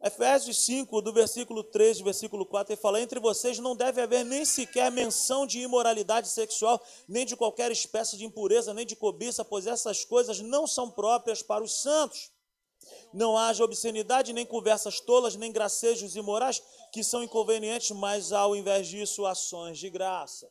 [0.03, 4.25] Efésios 5, do versículo 3, do versículo 4, ele fala: Entre vocês não deve haver
[4.25, 9.45] nem sequer menção de imoralidade sexual, nem de qualquer espécie de impureza, nem de cobiça,
[9.45, 12.33] pois essas coisas não são próprias para os santos.
[13.13, 18.89] Não haja obscenidade, nem conversas tolas, nem gracejos imorais, que são inconvenientes, mas ao invés
[18.89, 20.51] disso, ações de graça.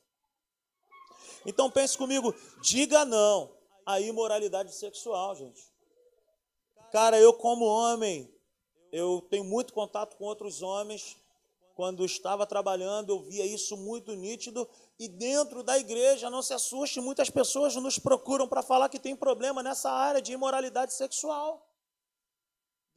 [1.46, 3.52] Então pense comigo, diga não
[3.86, 5.62] à imoralidade sexual, gente.
[6.92, 8.32] Cara, eu como homem,
[8.92, 11.18] eu tenho muito contato com outros homens.
[11.76, 14.70] Quando estava trabalhando, eu via isso muito nítido.
[15.00, 19.16] E dentro da igreja, não se assuste, muitas pessoas nos procuram para falar que tem
[19.16, 21.68] problema nessa área de imoralidade sexual.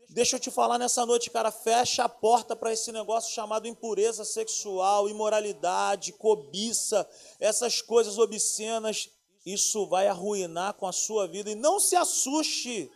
[0.08, 4.24] Deixa eu te falar nessa noite, cara, fecha a porta para esse negócio chamado impureza
[4.24, 7.08] sexual, imoralidade, cobiça,
[7.40, 9.10] essas coisas obscenas.
[9.44, 11.50] Isso vai arruinar com a sua vida.
[11.50, 12.90] E não se assuste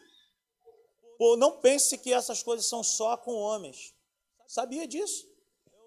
[1.18, 3.92] ou não pense que essas coisas são só com homens.
[4.46, 5.28] Sabia disso?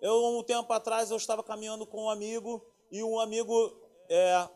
[0.01, 3.73] Eu, um tempo atrás, eu estava caminhando com um amigo e um amigo,
[4.09, 4.47] é,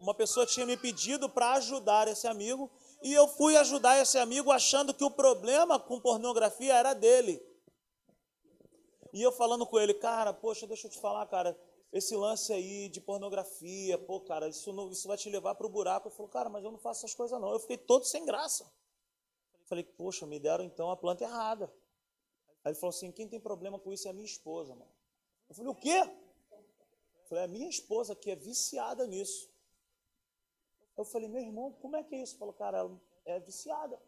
[0.00, 2.70] uma pessoa tinha me pedido para ajudar esse amigo
[3.02, 7.40] e eu fui ajudar esse amigo achando que o problema com pornografia era dele.
[9.12, 11.58] E eu falando com ele, cara, poxa, deixa eu te falar, cara,
[11.92, 15.70] esse lance aí de pornografia, pô, cara, isso, não, isso vai te levar para o
[15.70, 16.08] buraco.
[16.08, 17.52] Ele falou, cara, mas eu não faço essas coisas não.
[17.52, 18.70] Eu fiquei todo sem graça.
[19.66, 21.72] Falei, poxa, me deram então a planta errada.
[22.64, 24.90] Aí ele falou assim: quem tem problema com isso é a minha esposa, mano.
[25.48, 26.02] Eu falei, o quê?
[26.50, 29.48] Eu falei, a minha esposa que é viciada nisso.
[30.98, 32.32] Eu falei, meu irmão, como é que é isso?
[32.32, 34.02] Ele falou, cara, ela é viciada.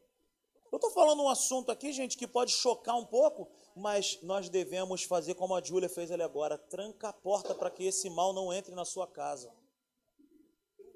[0.73, 5.05] Eu estou falando um assunto aqui, gente, que pode chocar um pouco, mas nós devemos
[5.05, 8.53] fazer como a Júlia fez ali agora: tranca a porta para que esse mal não
[8.53, 9.53] entre na sua casa.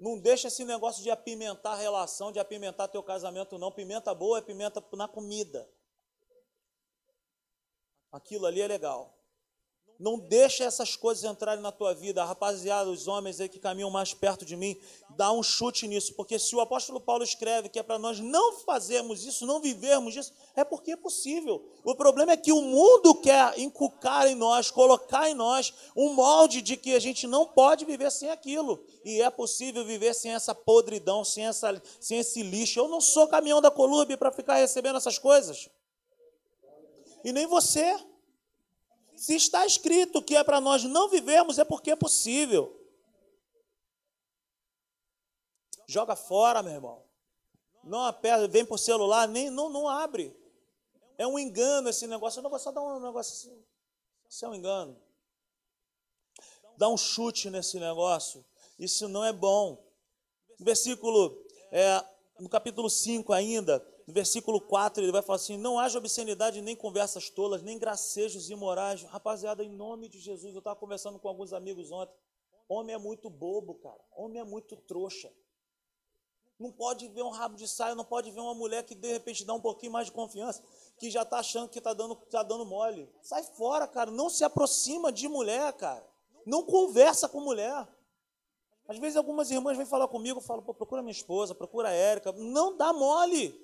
[0.01, 3.71] Não deixa esse negócio de apimentar a relação, de apimentar teu casamento, não.
[3.71, 5.69] Pimenta boa é pimenta na comida.
[8.11, 9.17] Aquilo ali é legal.
[9.99, 12.25] Não deixa essas coisas entrarem na tua vida.
[12.25, 14.77] Rapaziada, os homens aí que caminham mais perto de mim,
[15.11, 16.15] dá um chute nisso.
[16.15, 20.17] Porque se o apóstolo Paulo escreve que é para nós não fazermos isso, não vivermos
[20.17, 21.65] isso, é porque é possível.
[21.85, 26.61] O problema é que o mundo quer inculcar em nós, colocar em nós um molde
[26.61, 28.85] de que a gente não pode viver sem aquilo.
[29.05, 32.81] E é possível viver sem essa podridão, sem, essa, sem esse lixo.
[32.81, 35.69] Eu não sou caminhão da Colube para ficar recebendo essas coisas.
[37.25, 37.97] E nem você.
[39.25, 42.79] Se está escrito que é para nós não vivermos, é porque é possível.
[45.87, 47.03] Joga fora, meu irmão.
[47.83, 50.37] Não aperta, vem por celular, nem não, não abre.
[51.17, 52.39] É um engano esse negócio.
[52.39, 53.65] Eu não vou só dar um negócio assim.
[54.29, 55.01] Isso é um engano.
[56.77, 58.45] Dá um chute nesse negócio.
[58.79, 59.83] Isso não é bom.
[60.61, 62.05] Versículo, é,
[62.39, 66.77] no capítulo 5 ainda, no versículo 4, ele vai falar assim: Não haja obscenidade, nem
[66.77, 69.03] conversas tolas, nem gracejos imorais.
[69.05, 72.15] Rapaziada, em nome de Jesus, eu estava conversando com alguns amigos ontem.
[72.69, 74.01] Homem é muito bobo, cara.
[74.17, 75.33] Homem é muito trouxa.
[76.59, 79.45] Não pode ver um rabo de saia, não pode ver uma mulher que de repente
[79.45, 80.63] dá um pouquinho mais de confiança,
[80.99, 83.11] que já está achando que está dando, tá dando mole.
[83.23, 84.11] Sai fora, cara.
[84.11, 86.07] Não se aproxima de mulher, cara.
[86.47, 87.89] Não conversa com mulher.
[88.87, 92.33] Às vezes algumas irmãs vêm falar comigo, falam, procura minha esposa, procura a Érica.
[92.33, 93.64] Não dá mole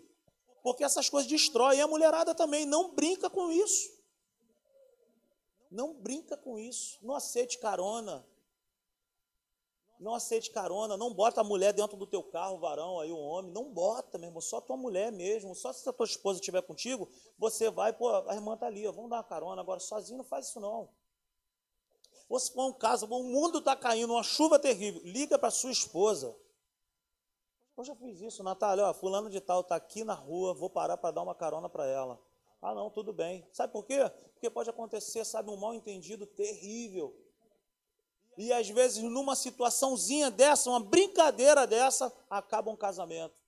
[0.62, 1.78] porque essas coisas destroem.
[1.78, 3.90] E a mulherada também não brinca com isso.
[5.70, 6.98] Não brinca com isso.
[7.02, 8.26] Não aceite carona.
[9.98, 10.96] Não aceite carona.
[10.96, 13.52] Não bota a mulher dentro do teu carro, o varão, aí o homem.
[13.52, 14.40] Não bota, meu irmão.
[14.40, 15.54] Só tua mulher mesmo.
[15.54, 19.10] Só se a tua esposa estiver contigo, você vai, pô, a irmã tá ali, vamos
[19.10, 19.60] dar uma carona.
[19.60, 20.88] Agora, sozinho não faz isso não.
[22.28, 25.72] Ou se for um caso, o mundo está caindo, uma chuva terrível, liga para sua
[25.72, 26.36] esposa.
[27.76, 30.96] Eu já fiz isso, Natália, ó, fulano de tal está aqui na rua, vou parar
[30.96, 32.20] para dar uma carona para ela.
[32.60, 33.46] Ah, não, tudo bem.
[33.52, 33.98] Sabe por quê?
[34.34, 37.16] Porque pode acontecer, sabe, um mal entendido terrível.
[38.36, 43.40] E às vezes, numa situaçãozinha dessa, uma brincadeira dessa, acaba um casamento.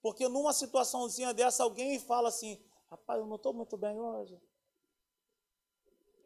[0.00, 2.60] Porque numa situaçãozinha dessa, alguém fala assim:
[2.90, 4.34] rapaz, eu não estou muito bem hoje.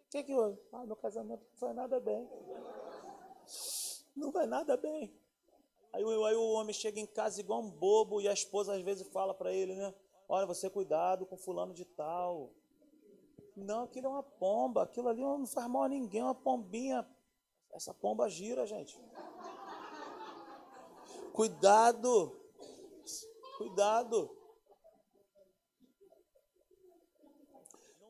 [0.07, 0.59] O que, que houve?
[0.73, 2.29] Ah, meu casamento não foi nada bem.
[4.15, 5.15] Não vai nada bem.
[5.97, 9.09] Aí, aí o homem chega em casa igual um bobo e a esposa às vezes
[9.09, 9.95] fala para ele, né?
[10.29, 12.51] Olha, você cuidado com fulano de tal.
[13.57, 17.09] Não, aquilo é uma pomba, aquilo ali não faz mal a ninguém, é uma pombinha.
[17.73, 19.01] Essa pomba gira, gente.
[21.33, 22.39] Cuidado,
[23.57, 24.31] cuidado.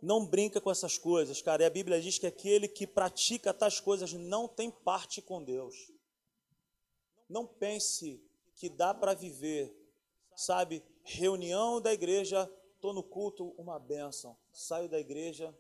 [0.03, 1.63] Não brinca com essas coisas, cara.
[1.63, 5.95] E a Bíblia diz que aquele que pratica tais coisas não tem parte com Deus.
[7.29, 8.23] Não pense
[8.55, 9.75] que dá para viver,
[10.35, 10.83] sabe?
[11.05, 14.37] Reunião da igreja, estou no culto, uma bênção.
[14.53, 15.57] Saio da igreja,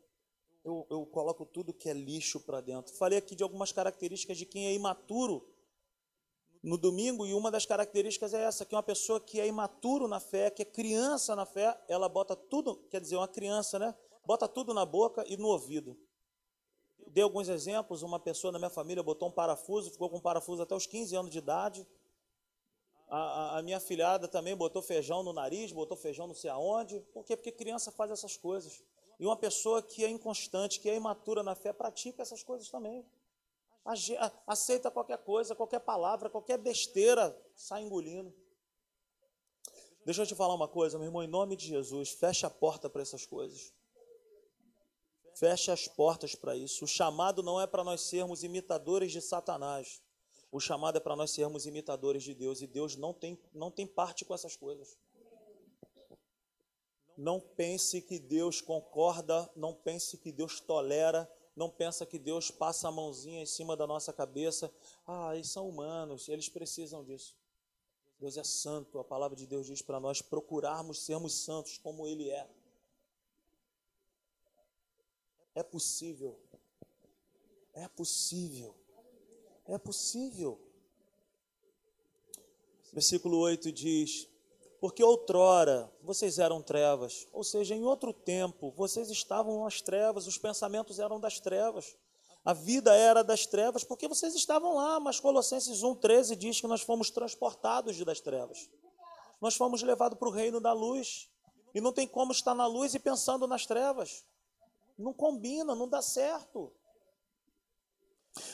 [0.65, 2.95] eu, eu coloco tudo que é lixo para dentro.
[2.95, 5.49] Falei aqui de algumas características de quem é imaturo
[6.63, 10.19] no domingo, e uma das características é essa: que uma pessoa que é imaturo na
[10.19, 13.95] fé, que é criança na fé, ela bota tudo, quer dizer, uma criança, né?
[14.25, 15.97] Bota tudo na boca e no ouvido.
[17.17, 18.03] Dei alguns exemplos.
[18.03, 21.17] Uma pessoa da minha família botou um parafuso, ficou com um parafuso até os 15
[21.17, 21.87] anos de idade.
[23.09, 27.01] A, a, a, minha filhada também botou feijão no nariz, botou feijão não sei aonde.
[27.15, 27.35] Por quê?
[27.35, 28.85] Porque criança faz essas coisas.
[29.19, 33.03] E uma pessoa que é inconstante, que é imatura na fé, pratica essas coisas também.
[34.47, 38.31] Aceita qualquer coisa, qualquer palavra, qualquer besteira, sai engolindo.
[40.05, 42.91] Deixa eu te falar uma coisa, meu irmão, em nome de Jesus, fecha a porta
[42.91, 43.73] para essas coisas.
[45.37, 46.87] Feche as portas para isso.
[46.87, 50.01] O chamado não é para nós sermos imitadores de Satanás.
[50.51, 52.63] O chamado é para nós sermos imitadores de Deus.
[52.63, 54.97] E Deus não tem, não tem parte com essas coisas.
[57.19, 62.89] Não pense que Deus concorda, não pense que Deus tolera, não pensa que Deus passa
[62.89, 64.73] a mãozinha em cima da nossa cabeça.
[65.07, 67.37] Ah, eles são humanos, eles precisam disso.
[68.19, 72.31] Deus é santo, a palavra de Deus diz para nós procurarmos sermos santos como Ele
[72.31, 72.49] é.
[75.57, 76.39] É possível.
[77.73, 78.75] É possível.
[79.65, 80.61] É possível.
[82.93, 84.29] Versículo 8 diz:
[84.79, 90.37] Porque outrora vocês eram trevas, ou seja, em outro tempo vocês estavam nas trevas, os
[90.37, 91.97] pensamentos eram das trevas,
[92.45, 96.83] a vida era das trevas, porque vocês estavam lá, mas Colossenses 1,13 diz que nós
[96.83, 98.69] fomos transportados das trevas,
[99.41, 101.31] nós fomos levados para o reino da luz,
[101.75, 104.23] e não tem como estar na luz e pensando nas trevas.
[104.97, 106.73] Não combina, não dá certo.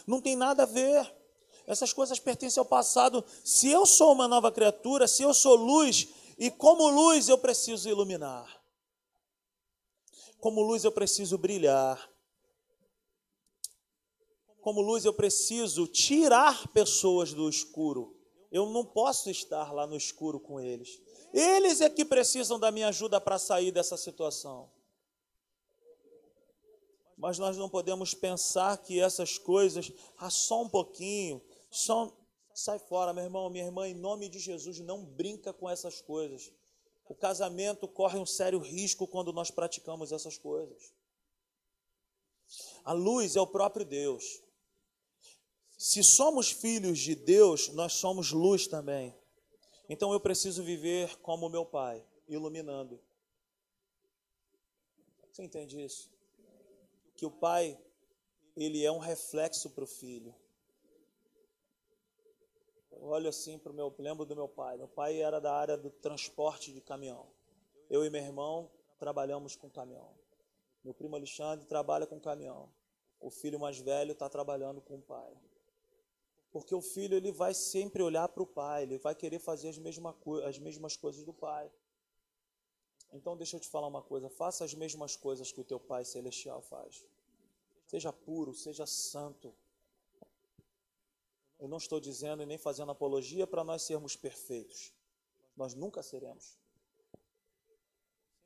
[0.06, 1.14] Não tem nada a ver.
[1.66, 3.24] Essas coisas pertencem ao passado.
[3.44, 7.88] Se eu sou uma nova criatura, se eu sou luz, e como luz eu preciso
[7.88, 8.60] iluminar.
[10.38, 12.10] Como luz eu preciso brilhar.
[14.60, 18.16] Como luz eu preciso tirar pessoas do escuro.
[18.50, 21.00] Eu não posso estar lá no escuro com eles.
[21.32, 24.70] Eles é que precisam da minha ajuda para sair dessa situação.
[27.22, 32.12] Mas nós não podemos pensar que essas coisas, ah, só um pouquinho, só
[32.52, 36.50] sai fora, meu irmão, minha irmã, em nome de Jesus, não brinca com essas coisas.
[37.08, 40.92] O casamento corre um sério risco quando nós praticamos essas coisas.
[42.84, 44.42] A luz é o próprio Deus.
[45.78, 49.14] Se somos filhos de Deus, nós somos luz também.
[49.88, 53.00] Então eu preciso viver como meu pai, iluminando.
[55.30, 56.11] Você entende isso?
[57.22, 57.78] Que o pai
[58.56, 60.34] ele é um reflexo para o filho.
[62.90, 64.76] Eu olho assim para o meu, lembro do meu pai.
[64.76, 67.28] Meu pai era da área do transporte de caminhão.
[67.88, 68.68] Eu e meu irmão
[68.98, 70.12] trabalhamos com caminhão.
[70.82, 72.68] Meu primo Alexandre trabalha com caminhão.
[73.20, 75.32] O filho mais velho está trabalhando com o pai.
[76.50, 79.78] Porque o filho ele vai sempre olhar para o pai, ele vai querer fazer as,
[79.78, 81.70] mesma, as mesmas coisas do pai.
[83.12, 86.04] Então deixa eu te falar uma coisa, faça as mesmas coisas que o teu Pai
[86.04, 87.04] celestial faz.
[87.92, 89.54] Seja puro, seja santo.
[91.58, 94.94] Eu não estou dizendo e nem fazendo apologia para nós sermos perfeitos.
[95.54, 96.56] Nós nunca seremos.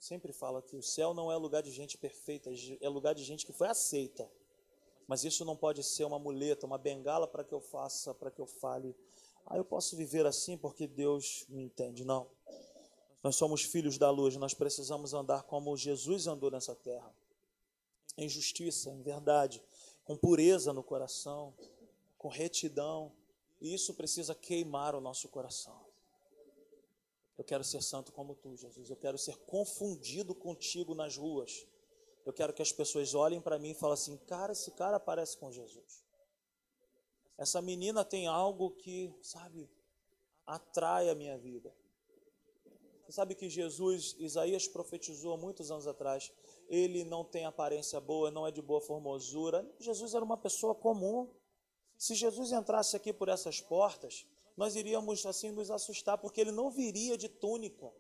[0.00, 3.46] Sempre falo que o céu não é lugar de gente perfeita, é lugar de gente
[3.46, 4.28] que foi aceita.
[5.06, 8.40] Mas isso não pode ser uma muleta, uma bengala para que eu faça, para que
[8.40, 8.96] eu fale.
[9.46, 12.04] Ah, eu posso viver assim porque Deus me entende.
[12.04, 12.28] Não.
[13.22, 17.14] Nós somos filhos da luz, nós precisamos andar como Jesus andou nessa terra.
[18.16, 19.62] Em justiça, em verdade,
[20.04, 21.54] com pureza no coração,
[22.16, 23.12] com retidão.
[23.60, 25.84] E isso precisa queimar o nosso coração.
[27.36, 28.88] Eu quero ser santo como tu, Jesus.
[28.88, 31.66] Eu quero ser confundido contigo nas ruas.
[32.24, 35.36] Eu quero que as pessoas olhem para mim e falem assim: cara, esse cara parece
[35.36, 36.04] com Jesus.
[37.36, 39.68] Essa menina tem algo que, sabe,
[40.46, 41.74] atrai a minha vida.
[43.06, 46.32] Você sabe que Jesus, Isaías profetizou muitos anos atrás,
[46.68, 49.64] ele não tem aparência boa, não é de boa formosura.
[49.78, 51.30] Jesus era uma pessoa comum.
[51.96, 54.26] Se Jesus entrasse aqui por essas portas,
[54.56, 57.94] nós iríamos assim nos assustar, porque ele não viria de túnica,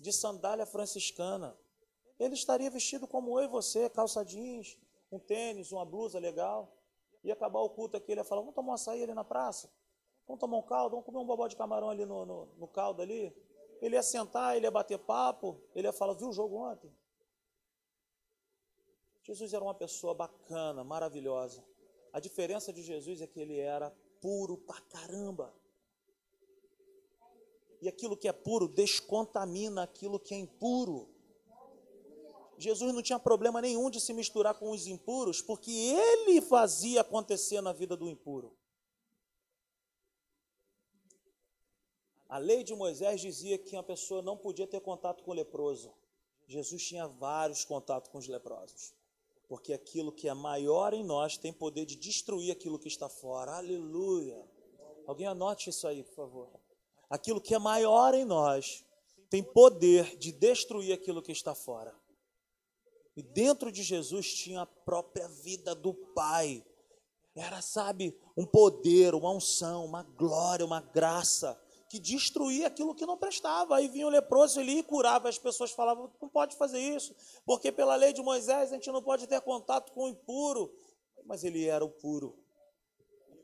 [0.00, 1.54] de sandália franciscana.
[2.18, 4.78] Ele estaria vestido como eu e você, calça jeans,
[5.12, 6.74] um tênis, uma blusa legal.
[7.22, 9.70] Ia acabar o culto aqui, ele ia falar, vamos tomar um açaí ali na praça?
[10.26, 10.92] Vamos tomar um caldo?
[10.92, 13.36] Vamos comer um bobó de camarão ali no, no, no caldo ali?
[13.80, 16.90] Ele ia sentar, ele ia bater papo, ele ia falar, viu o jogo ontem?
[19.22, 21.64] Jesus era uma pessoa bacana, maravilhosa.
[22.12, 25.52] A diferença de Jesus é que ele era puro pra caramba.
[27.82, 31.08] E aquilo que é puro descontamina aquilo que é impuro.
[32.58, 37.60] Jesus não tinha problema nenhum de se misturar com os impuros, porque ele fazia acontecer
[37.60, 38.56] na vida do impuro.
[42.28, 45.92] A lei de Moisés dizia que uma pessoa não podia ter contato com o leproso.
[46.48, 48.94] Jesus tinha vários contatos com os leprosos.
[49.48, 53.52] Porque aquilo que é maior em nós tem poder de destruir aquilo que está fora.
[53.52, 54.44] Aleluia.
[55.06, 56.48] Alguém anote isso aí, por favor.
[57.08, 58.84] Aquilo que é maior em nós
[59.30, 61.94] tem poder de destruir aquilo que está fora.
[63.16, 66.64] E dentro de Jesus tinha a própria vida do Pai.
[67.36, 73.16] Era, sabe, um poder, uma unção, uma glória, uma graça que destruía aquilo que não
[73.16, 73.76] prestava.
[73.76, 75.28] Aí vinha o leproso ali e curava.
[75.28, 77.14] As pessoas falavam: não pode fazer isso,
[77.44, 80.72] porque pela lei de Moisés a gente não pode ter contato com o impuro.
[81.24, 82.38] Mas ele era o puro.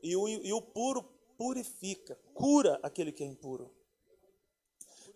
[0.01, 1.03] E o, e o puro
[1.37, 3.73] purifica, cura aquele que é impuro.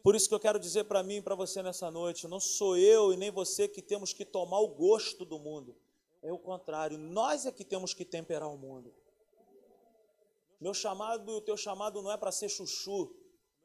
[0.03, 2.77] Por isso que eu quero dizer para mim e para você nessa noite: não sou
[2.77, 5.75] eu e nem você que temos que tomar o gosto do mundo.
[6.21, 8.93] É o contrário, nós é que temos que temperar o mundo.
[10.59, 13.15] Meu chamado e o teu chamado não é para ser chuchu.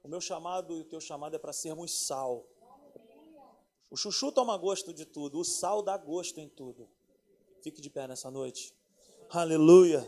[0.03, 2.47] O meu chamado e o teu chamado é para sermos sal.
[3.91, 6.89] O chuchu toma gosto de tudo, o sal dá gosto em tudo.
[7.63, 8.75] Fique de pé nessa noite.
[9.31, 10.07] Aleluia.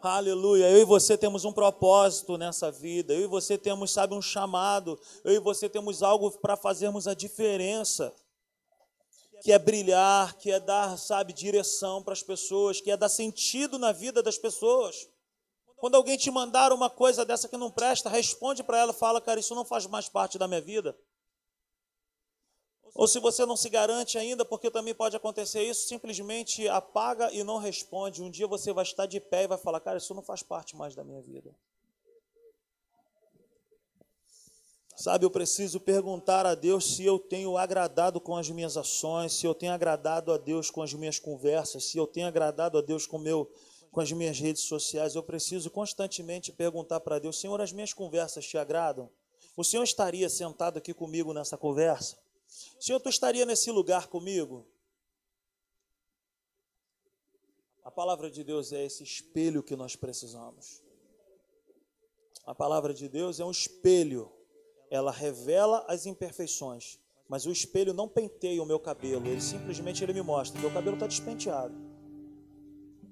[0.00, 0.70] Aleluia.
[0.70, 3.14] Eu e você temos um propósito nessa vida.
[3.14, 4.98] Eu e você temos, sabe, um chamado.
[5.24, 8.14] Eu e você temos algo para fazermos a diferença
[9.40, 13.78] que é brilhar, que é dar, sabe, direção para as pessoas, que é dar sentido
[13.78, 15.08] na vida das pessoas.
[15.76, 19.38] Quando alguém te mandar uma coisa dessa que não presta, responde para ela, fala, cara,
[19.38, 20.98] isso não faz mais parte da minha vida.
[22.94, 27.44] Ou se você não se garante ainda, porque também pode acontecer isso, simplesmente apaga e
[27.44, 28.22] não responde.
[28.22, 30.74] Um dia você vai estar de pé e vai falar: Cara, isso não faz parte
[30.74, 31.54] mais da minha vida.
[34.98, 39.46] Sabe, eu preciso perguntar a Deus se eu tenho agradado com as minhas ações, se
[39.46, 43.06] eu tenho agradado a Deus com as minhas conversas, se eu tenho agradado a Deus
[43.06, 43.48] com, meu,
[43.92, 45.14] com as minhas redes sociais.
[45.14, 49.08] Eu preciso constantemente perguntar para Deus: Senhor, as minhas conversas te agradam?
[49.56, 52.18] O Senhor estaria sentado aqui comigo nessa conversa?
[52.80, 54.66] Senhor, tu estaria nesse lugar comigo?
[57.84, 60.82] A palavra de Deus é esse espelho que nós precisamos.
[62.44, 64.32] A palavra de Deus é um espelho
[64.90, 70.12] ela revela as imperfeições, mas o espelho não penteia o meu cabelo, ele simplesmente ele
[70.12, 71.74] me mostra, meu cabelo está despenteado,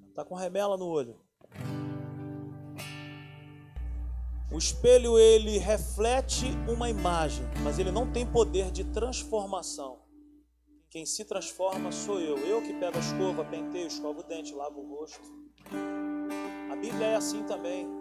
[0.09, 1.19] está com remela no olho.
[4.49, 9.99] O espelho ele reflete uma imagem, mas ele não tem poder de transformação.
[10.89, 12.37] Quem se transforma sou eu.
[12.37, 15.21] Eu que pego a escova, penteio, escovo o dente, lavo o rosto.
[16.71, 17.96] A Bíblia é assim também.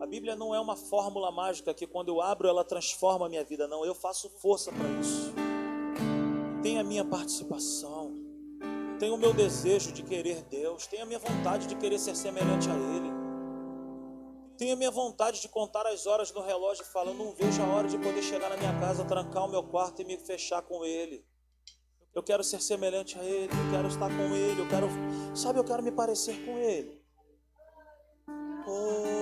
[0.00, 3.44] A Bíblia não é uma fórmula mágica que quando eu abro ela transforma a minha
[3.44, 3.84] vida, não.
[3.84, 5.32] Eu faço força para isso.
[6.62, 8.12] Tem a minha participação.
[8.98, 10.86] Tem o meu desejo de querer Deus.
[10.86, 13.14] Tem a minha vontade de querer ser semelhante a Ele.
[14.56, 17.62] Tem a minha vontade de contar as horas no relógio e falar: eu não vejo
[17.62, 20.62] a hora de poder chegar na minha casa, trancar o meu quarto e me fechar
[20.62, 21.24] com Ele.
[22.14, 24.86] Eu quero ser semelhante a Ele, eu quero estar com Ele, eu quero,
[25.34, 27.02] sabe, eu quero me parecer com Ele.
[28.66, 29.13] Oh,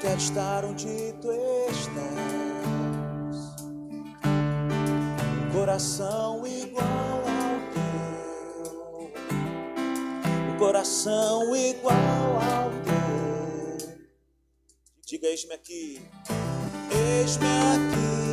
[0.00, 1.30] quero estar onde tu
[1.70, 3.36] estás.
[4.24, 9.12] Um coração igual ao teu.
[10.54, 13.94] Um coração igual ao teu.
[15.06, 16.00] Diga, eis-me aqui.
[16.90, 18.29] Eis-me aqui.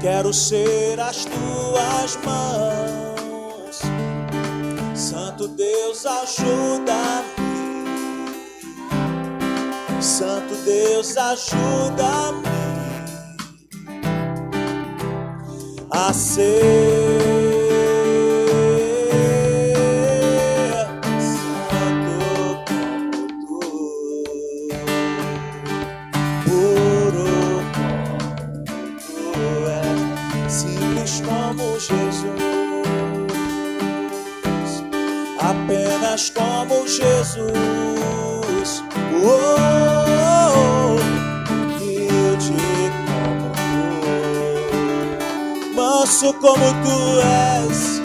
[0.00, 3.80] Quero ser as tuas mãos.
[4.94, 7.50] Santo Deus, ajuda-me.
[10.00, 12.48] Santo Deus, ajuda-me
[15.90, 17.19] a ser.
[36.20, 38.82] Apenas como Jesus.
[39.22, 40.96] Oh,
[41.80, 43.70] humilde como tu,
[45.74, 48.02] manso como tu és,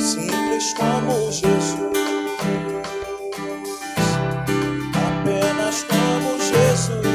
[0.00, 1.78] simples como Jesus.
[4.94, 7.06] Apenas como Jesus.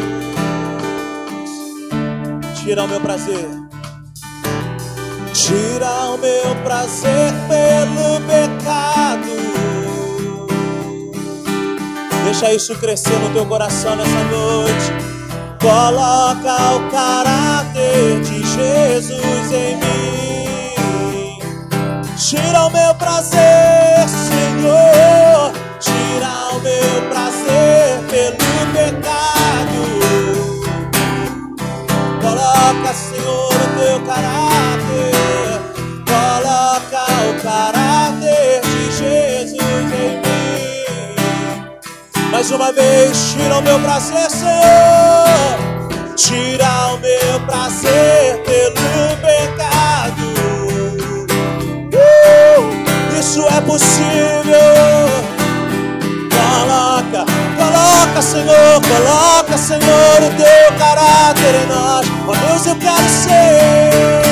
[2.64, 3.65] Tira o meu prazer
[5.46, 9.30] Tira o meu prazer pelo pecado.
[12.24, 14.92] Deixa isso crescer no teu coração nessa noite.
[15.62, 21.40] Coloca o caráter de Jesus em mim.
[22.18, 25.52] Tira o meu prazer, Senhor.
[25.80, 29.86] Tira o meu prazer pelo pecado.
[32.20, 34.45] Coloca, Senhor, o teu caráter.
[42.46, 44.54] Mais uma vez, tira o meu prazer, Senhor.
[46.16, 50.28] Tira o meu prazer pelo pecado.
[51.92, 54.60] Uh, isso é possível.
[56.30, 57.26] Coloca,
[57.58, 62.06] coloca, Senhor, coloca, Senhor, o teu caráter em nós.
[62.28, 64.25] Ó Deus, eu quero ser.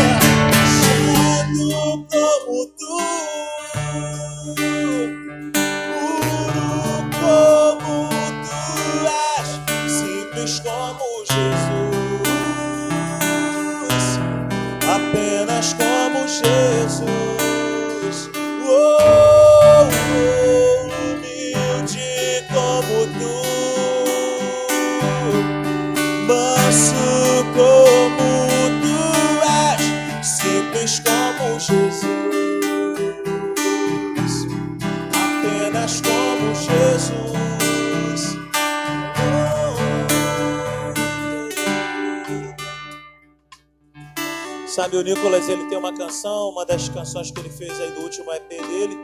[44.84, 48.02] Sabe, o Nicolas, ele tem uma canção, uma das canções que ele fez aí do
[48.02, 48.98] último EP dele,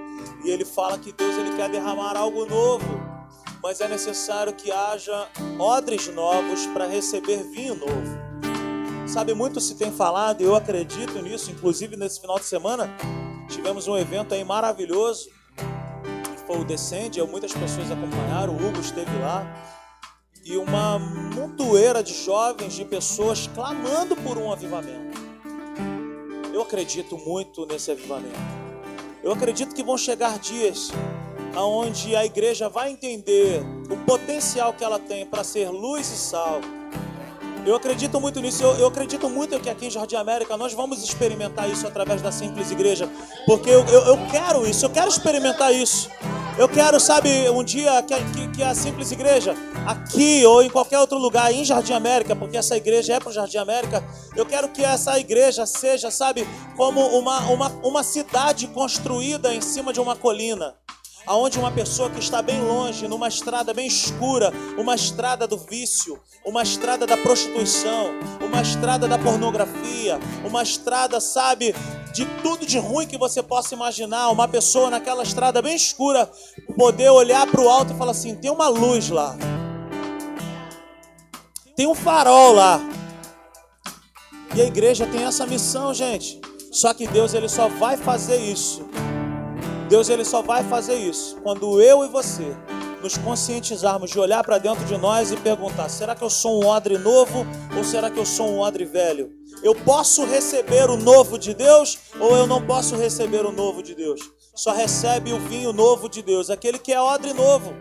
[0.44, 2.86] e ele fala que Deus ele quer derramar algo novo,
[3.64, 9.08] mas é necessário que haja odres novos para receber vinho novo.
[9.08, 12.94] Sabe, muito se tem falado, e eu acredito nisso, inclusive nesse final de semana,
[13.48, 19.18] tivemos um evento aí maravilhoso, que foi o Descende, muitas pessoas acompanharam, o Hugo esteve
[19.22, 19.48] lá,
[20.44, 25.09] e uma montoeira de jovens, de pessoas clamando por um avivamento.
[26.60, 28.38] Eu acredito muito nesse avivamento.
[29.24, 30.92] Eu acredito que vão chegar dias
[31.56, 36.60] onde a igreja vai entender o potencial que ela tem para ser luz e sal.
[37.66, 38.62] Eu acredito muito nisso.
[38.62, 42.30] Eu, eu, acredito muito que aqui em Jardim América nós vamos experimentar isso através da
[42.30, 43.10] simples igreja,
[43.46, 44.86] porque eu, eu, eu quero isso.
[44.86, 46.10] Eu quero experimentar isso.
[46.60, 49.56] Eu quero, sabe, um dia que, que, que, a simples igreja,
[49.88, 53.32] aqui ou em qualquer outro lugar, em Jardim América, porque essa igreja é para o
[53.32, 54.04] Jardim América,
[54.36, 56.46] eu quero que essa igreja seja, sabe,
[56.76, 60.76] como uma, uma, uma cidade construída em cima de uma colina
[61.26, 66.20] aonde uma pessoa que está bem longe, numa estrada bem escura, uma estrada do vício,
[66.44, 68.08] uma estrada da prostituição,
[68.42, 71.76] uma estrada da pornografia, uma estrada, sabe,
[72.14, 76.30] de tudo de ruim que você possa imaginar, uma pessoa naquela estrada bem escura
[76.78, 79.36] poder olhar para o alto e falar assim: tem uma luz lá,
[81.76, 82.80] tem um farol lá.
[84.56, 86.42] E a igreja tem essa missão, gente.
[86.72, 88.88] Só que Deus ele só vai fazer isso
[89.90, 92.56] Deus ele só vai fazer isso quando eu e você
[93.02, 96.68] nos conscientizarmos de olhar para dentro de nós e perguntar: será que eu sou um
[96.68, 97.46] odre novo
[97.76, 99.32] ou será que eu sou um odre velho?
[99.64, 103.94] Eu posso receber o novo de Deus ou eu não posso receber o novo de
[103.94, 104.22] Deus?
[104.56, 107.74] Só recebe o vinho novo de Deus, aquele que é odre novo.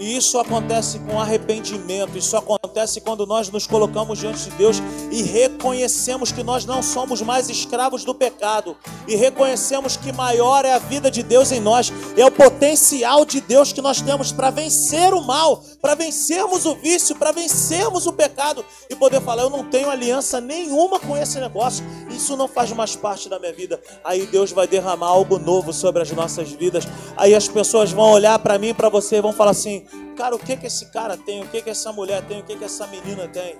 [0.00, 4.78] E isso acontece com arrependimento, isso acontece quando nós nos colocamos diante de Deus
[5.10, 8.74] e reconhecemos que nós não somos mais escravos do pecado,
[9.06, 13.42] e reconhecemos que maior é a vida de Deus em nós, é o potencial de
[13.42, 18.12] Deus que nós temos para vencer o mal, para vencermos o vício, para vencermos o
[18.12, 22.72] pecado e poder falar: eu não tenho aliança nenhuma com esse negócio, isso não faz
[22.72, 23.80] mais parte da minha vida.
[24.04, 28.38] Aí Deus vai derramar algo novo sobre as nossas vidas, aí as pessoas vão olhar
[28.38, 29.86] para mim, para você e vão falar assim
[30.20, 31.42] Cara, o que que esse cara tem?
[31.42, 32.40] O que que essa mulher tem?
[32.40, 33.56] O que que essa menina tem?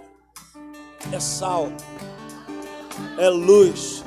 [1.11, 1.69] É sal.
[3.19, 4.05] É luz.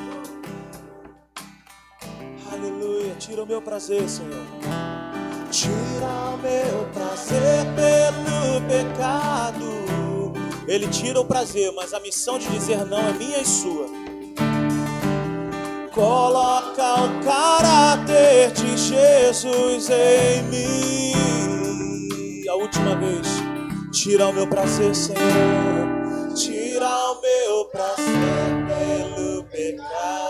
[2.51, 3.15] Aleluia.
[3.15, 4.92] Tira o meu prazer, Senhor.
[5.53, 5.69] Tira
[6.33, 10.33] o meu prazer pelo pecado.
[10.67, 13.85] Ele tira o prazer, mas a missão de dizer não é minha e sua.
[15.93, 21.13] Coloca o caráter de Jesus em mim
[22.49, 23.27] a última vez.
[23.91, 25.19] Tira o meu prazer, Senhor.
[26.35, 30.22] Tira o meu prazer pelo pecado.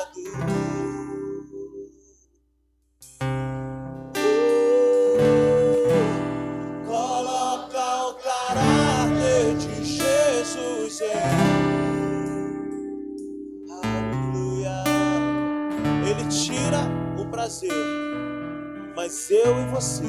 [19.54, 20.04] Eu e você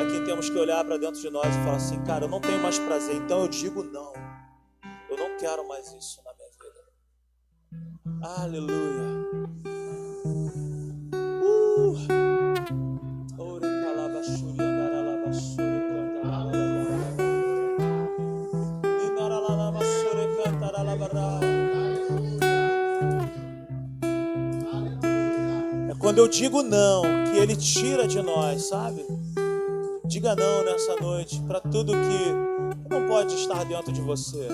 [0.00, 2.40] é quem temos que olhar para dentro de nós e falar assim, cara, eu não
[2.40, 4.12] tenho mais prazer, então eu digo não.
[5.10, 8.28] Eu não quero mais isso na minha vida.
[8.40, 9.28] Aleluia.
[11.12, 12.37] Uh.
[26.18, 29.06] Quando eu digo não, que Ele tira de nós, sabe?
[30.04, 34.48] Diga não nessa noite para tudo que não pode estar dentro de você.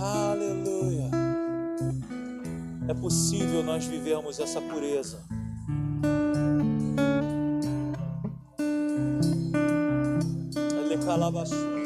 [0.00, 1.10] Aleluia.
[2.86, 5.18] É possível nós vivermos essa pureza.
[11.08, 11.79] Há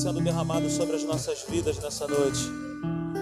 [0.00, 2.40] sendo derramado sobre as nossas vidas nessa noite.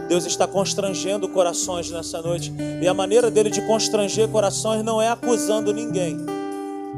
[0.09, 2.53] Deus está constrangendo corações nessa noite.
[2.81, 6.17] E a maneira dele de constranger corações não é acusando ninguém.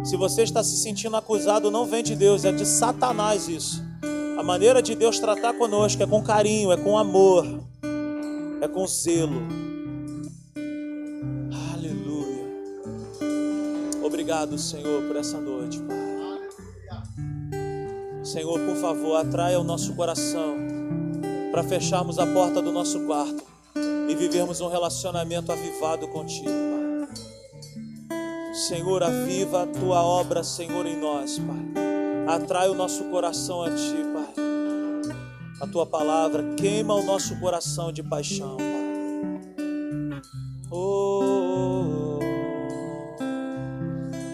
[0.05, 3.83] Se você está se sentindo acusado, não vem de Deus, é de Satanás isso.
[4.39, 7.47] A maneira de Deus tratar conosco é com carinho, é com amor,
[8.61, 9.43] é com zelo.
[11.75, 12.47] Aleluia.
[14.03, 16.00] Obrigado, Senhor, por essa noite, Pai.
[18.31, 20.57] Senhor, por favor, atraia o nosso coração
[21.51, 23.43] para fecharmos a porta do nosso quarto
[24.09, 27.09] e vivermos um relacionamento avivado contigo, Pai.
[28.55, 32.37] Senhor, aviva a tua obra, Senhor, em nós, Pai.
[32.37, 34.33] Atrai o nosso coração a ti, Pai.
[35.61, 40.23] A tua palavra queima o nosso coração de paixão, Pai.
[40.71, 42.21] Oh,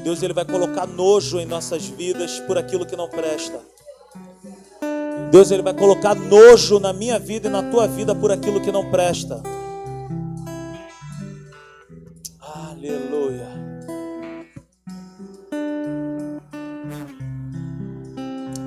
[0.05, 3.75] Deus, Ele vai colocar nojo em nossas vidas por aquilo que não presta.
[5.37, 8.73] Deus, Ele vai colocar nojo na minha vida e na tua vida por aquilo que
[8.73, 9.43] não presta.
[12.41, 13.47] Aleluia.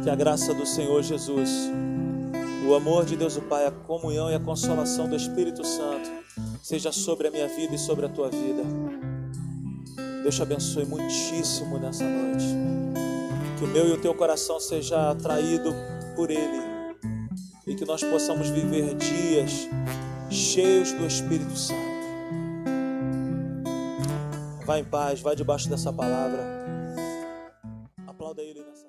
[0.04, 1.50] Que a graça do Senhor Jesus,
[2.68, 6.08] o amor de Deus o Pai, a comunhão e a consolação do Espírito Santo
[6.62, 8.62] seja sobre a minha vida e sobre a tua vida.
[10.22, 12.46] Deus te abençoe muitíssimo nessa noite.
[13.58, 15.74] Que o meu e o teu coração seja atraído
[16.20, 16.62] por Ele
[17.66, 19.70] e que nós possamos viver dias
[20.30, 21.80] cheios do Espírito Santo.
[24.66, 26.44] Vá em paz, vá debaixo dessa palavra.
[28.06, 28.89] Aplauda Ele nessa.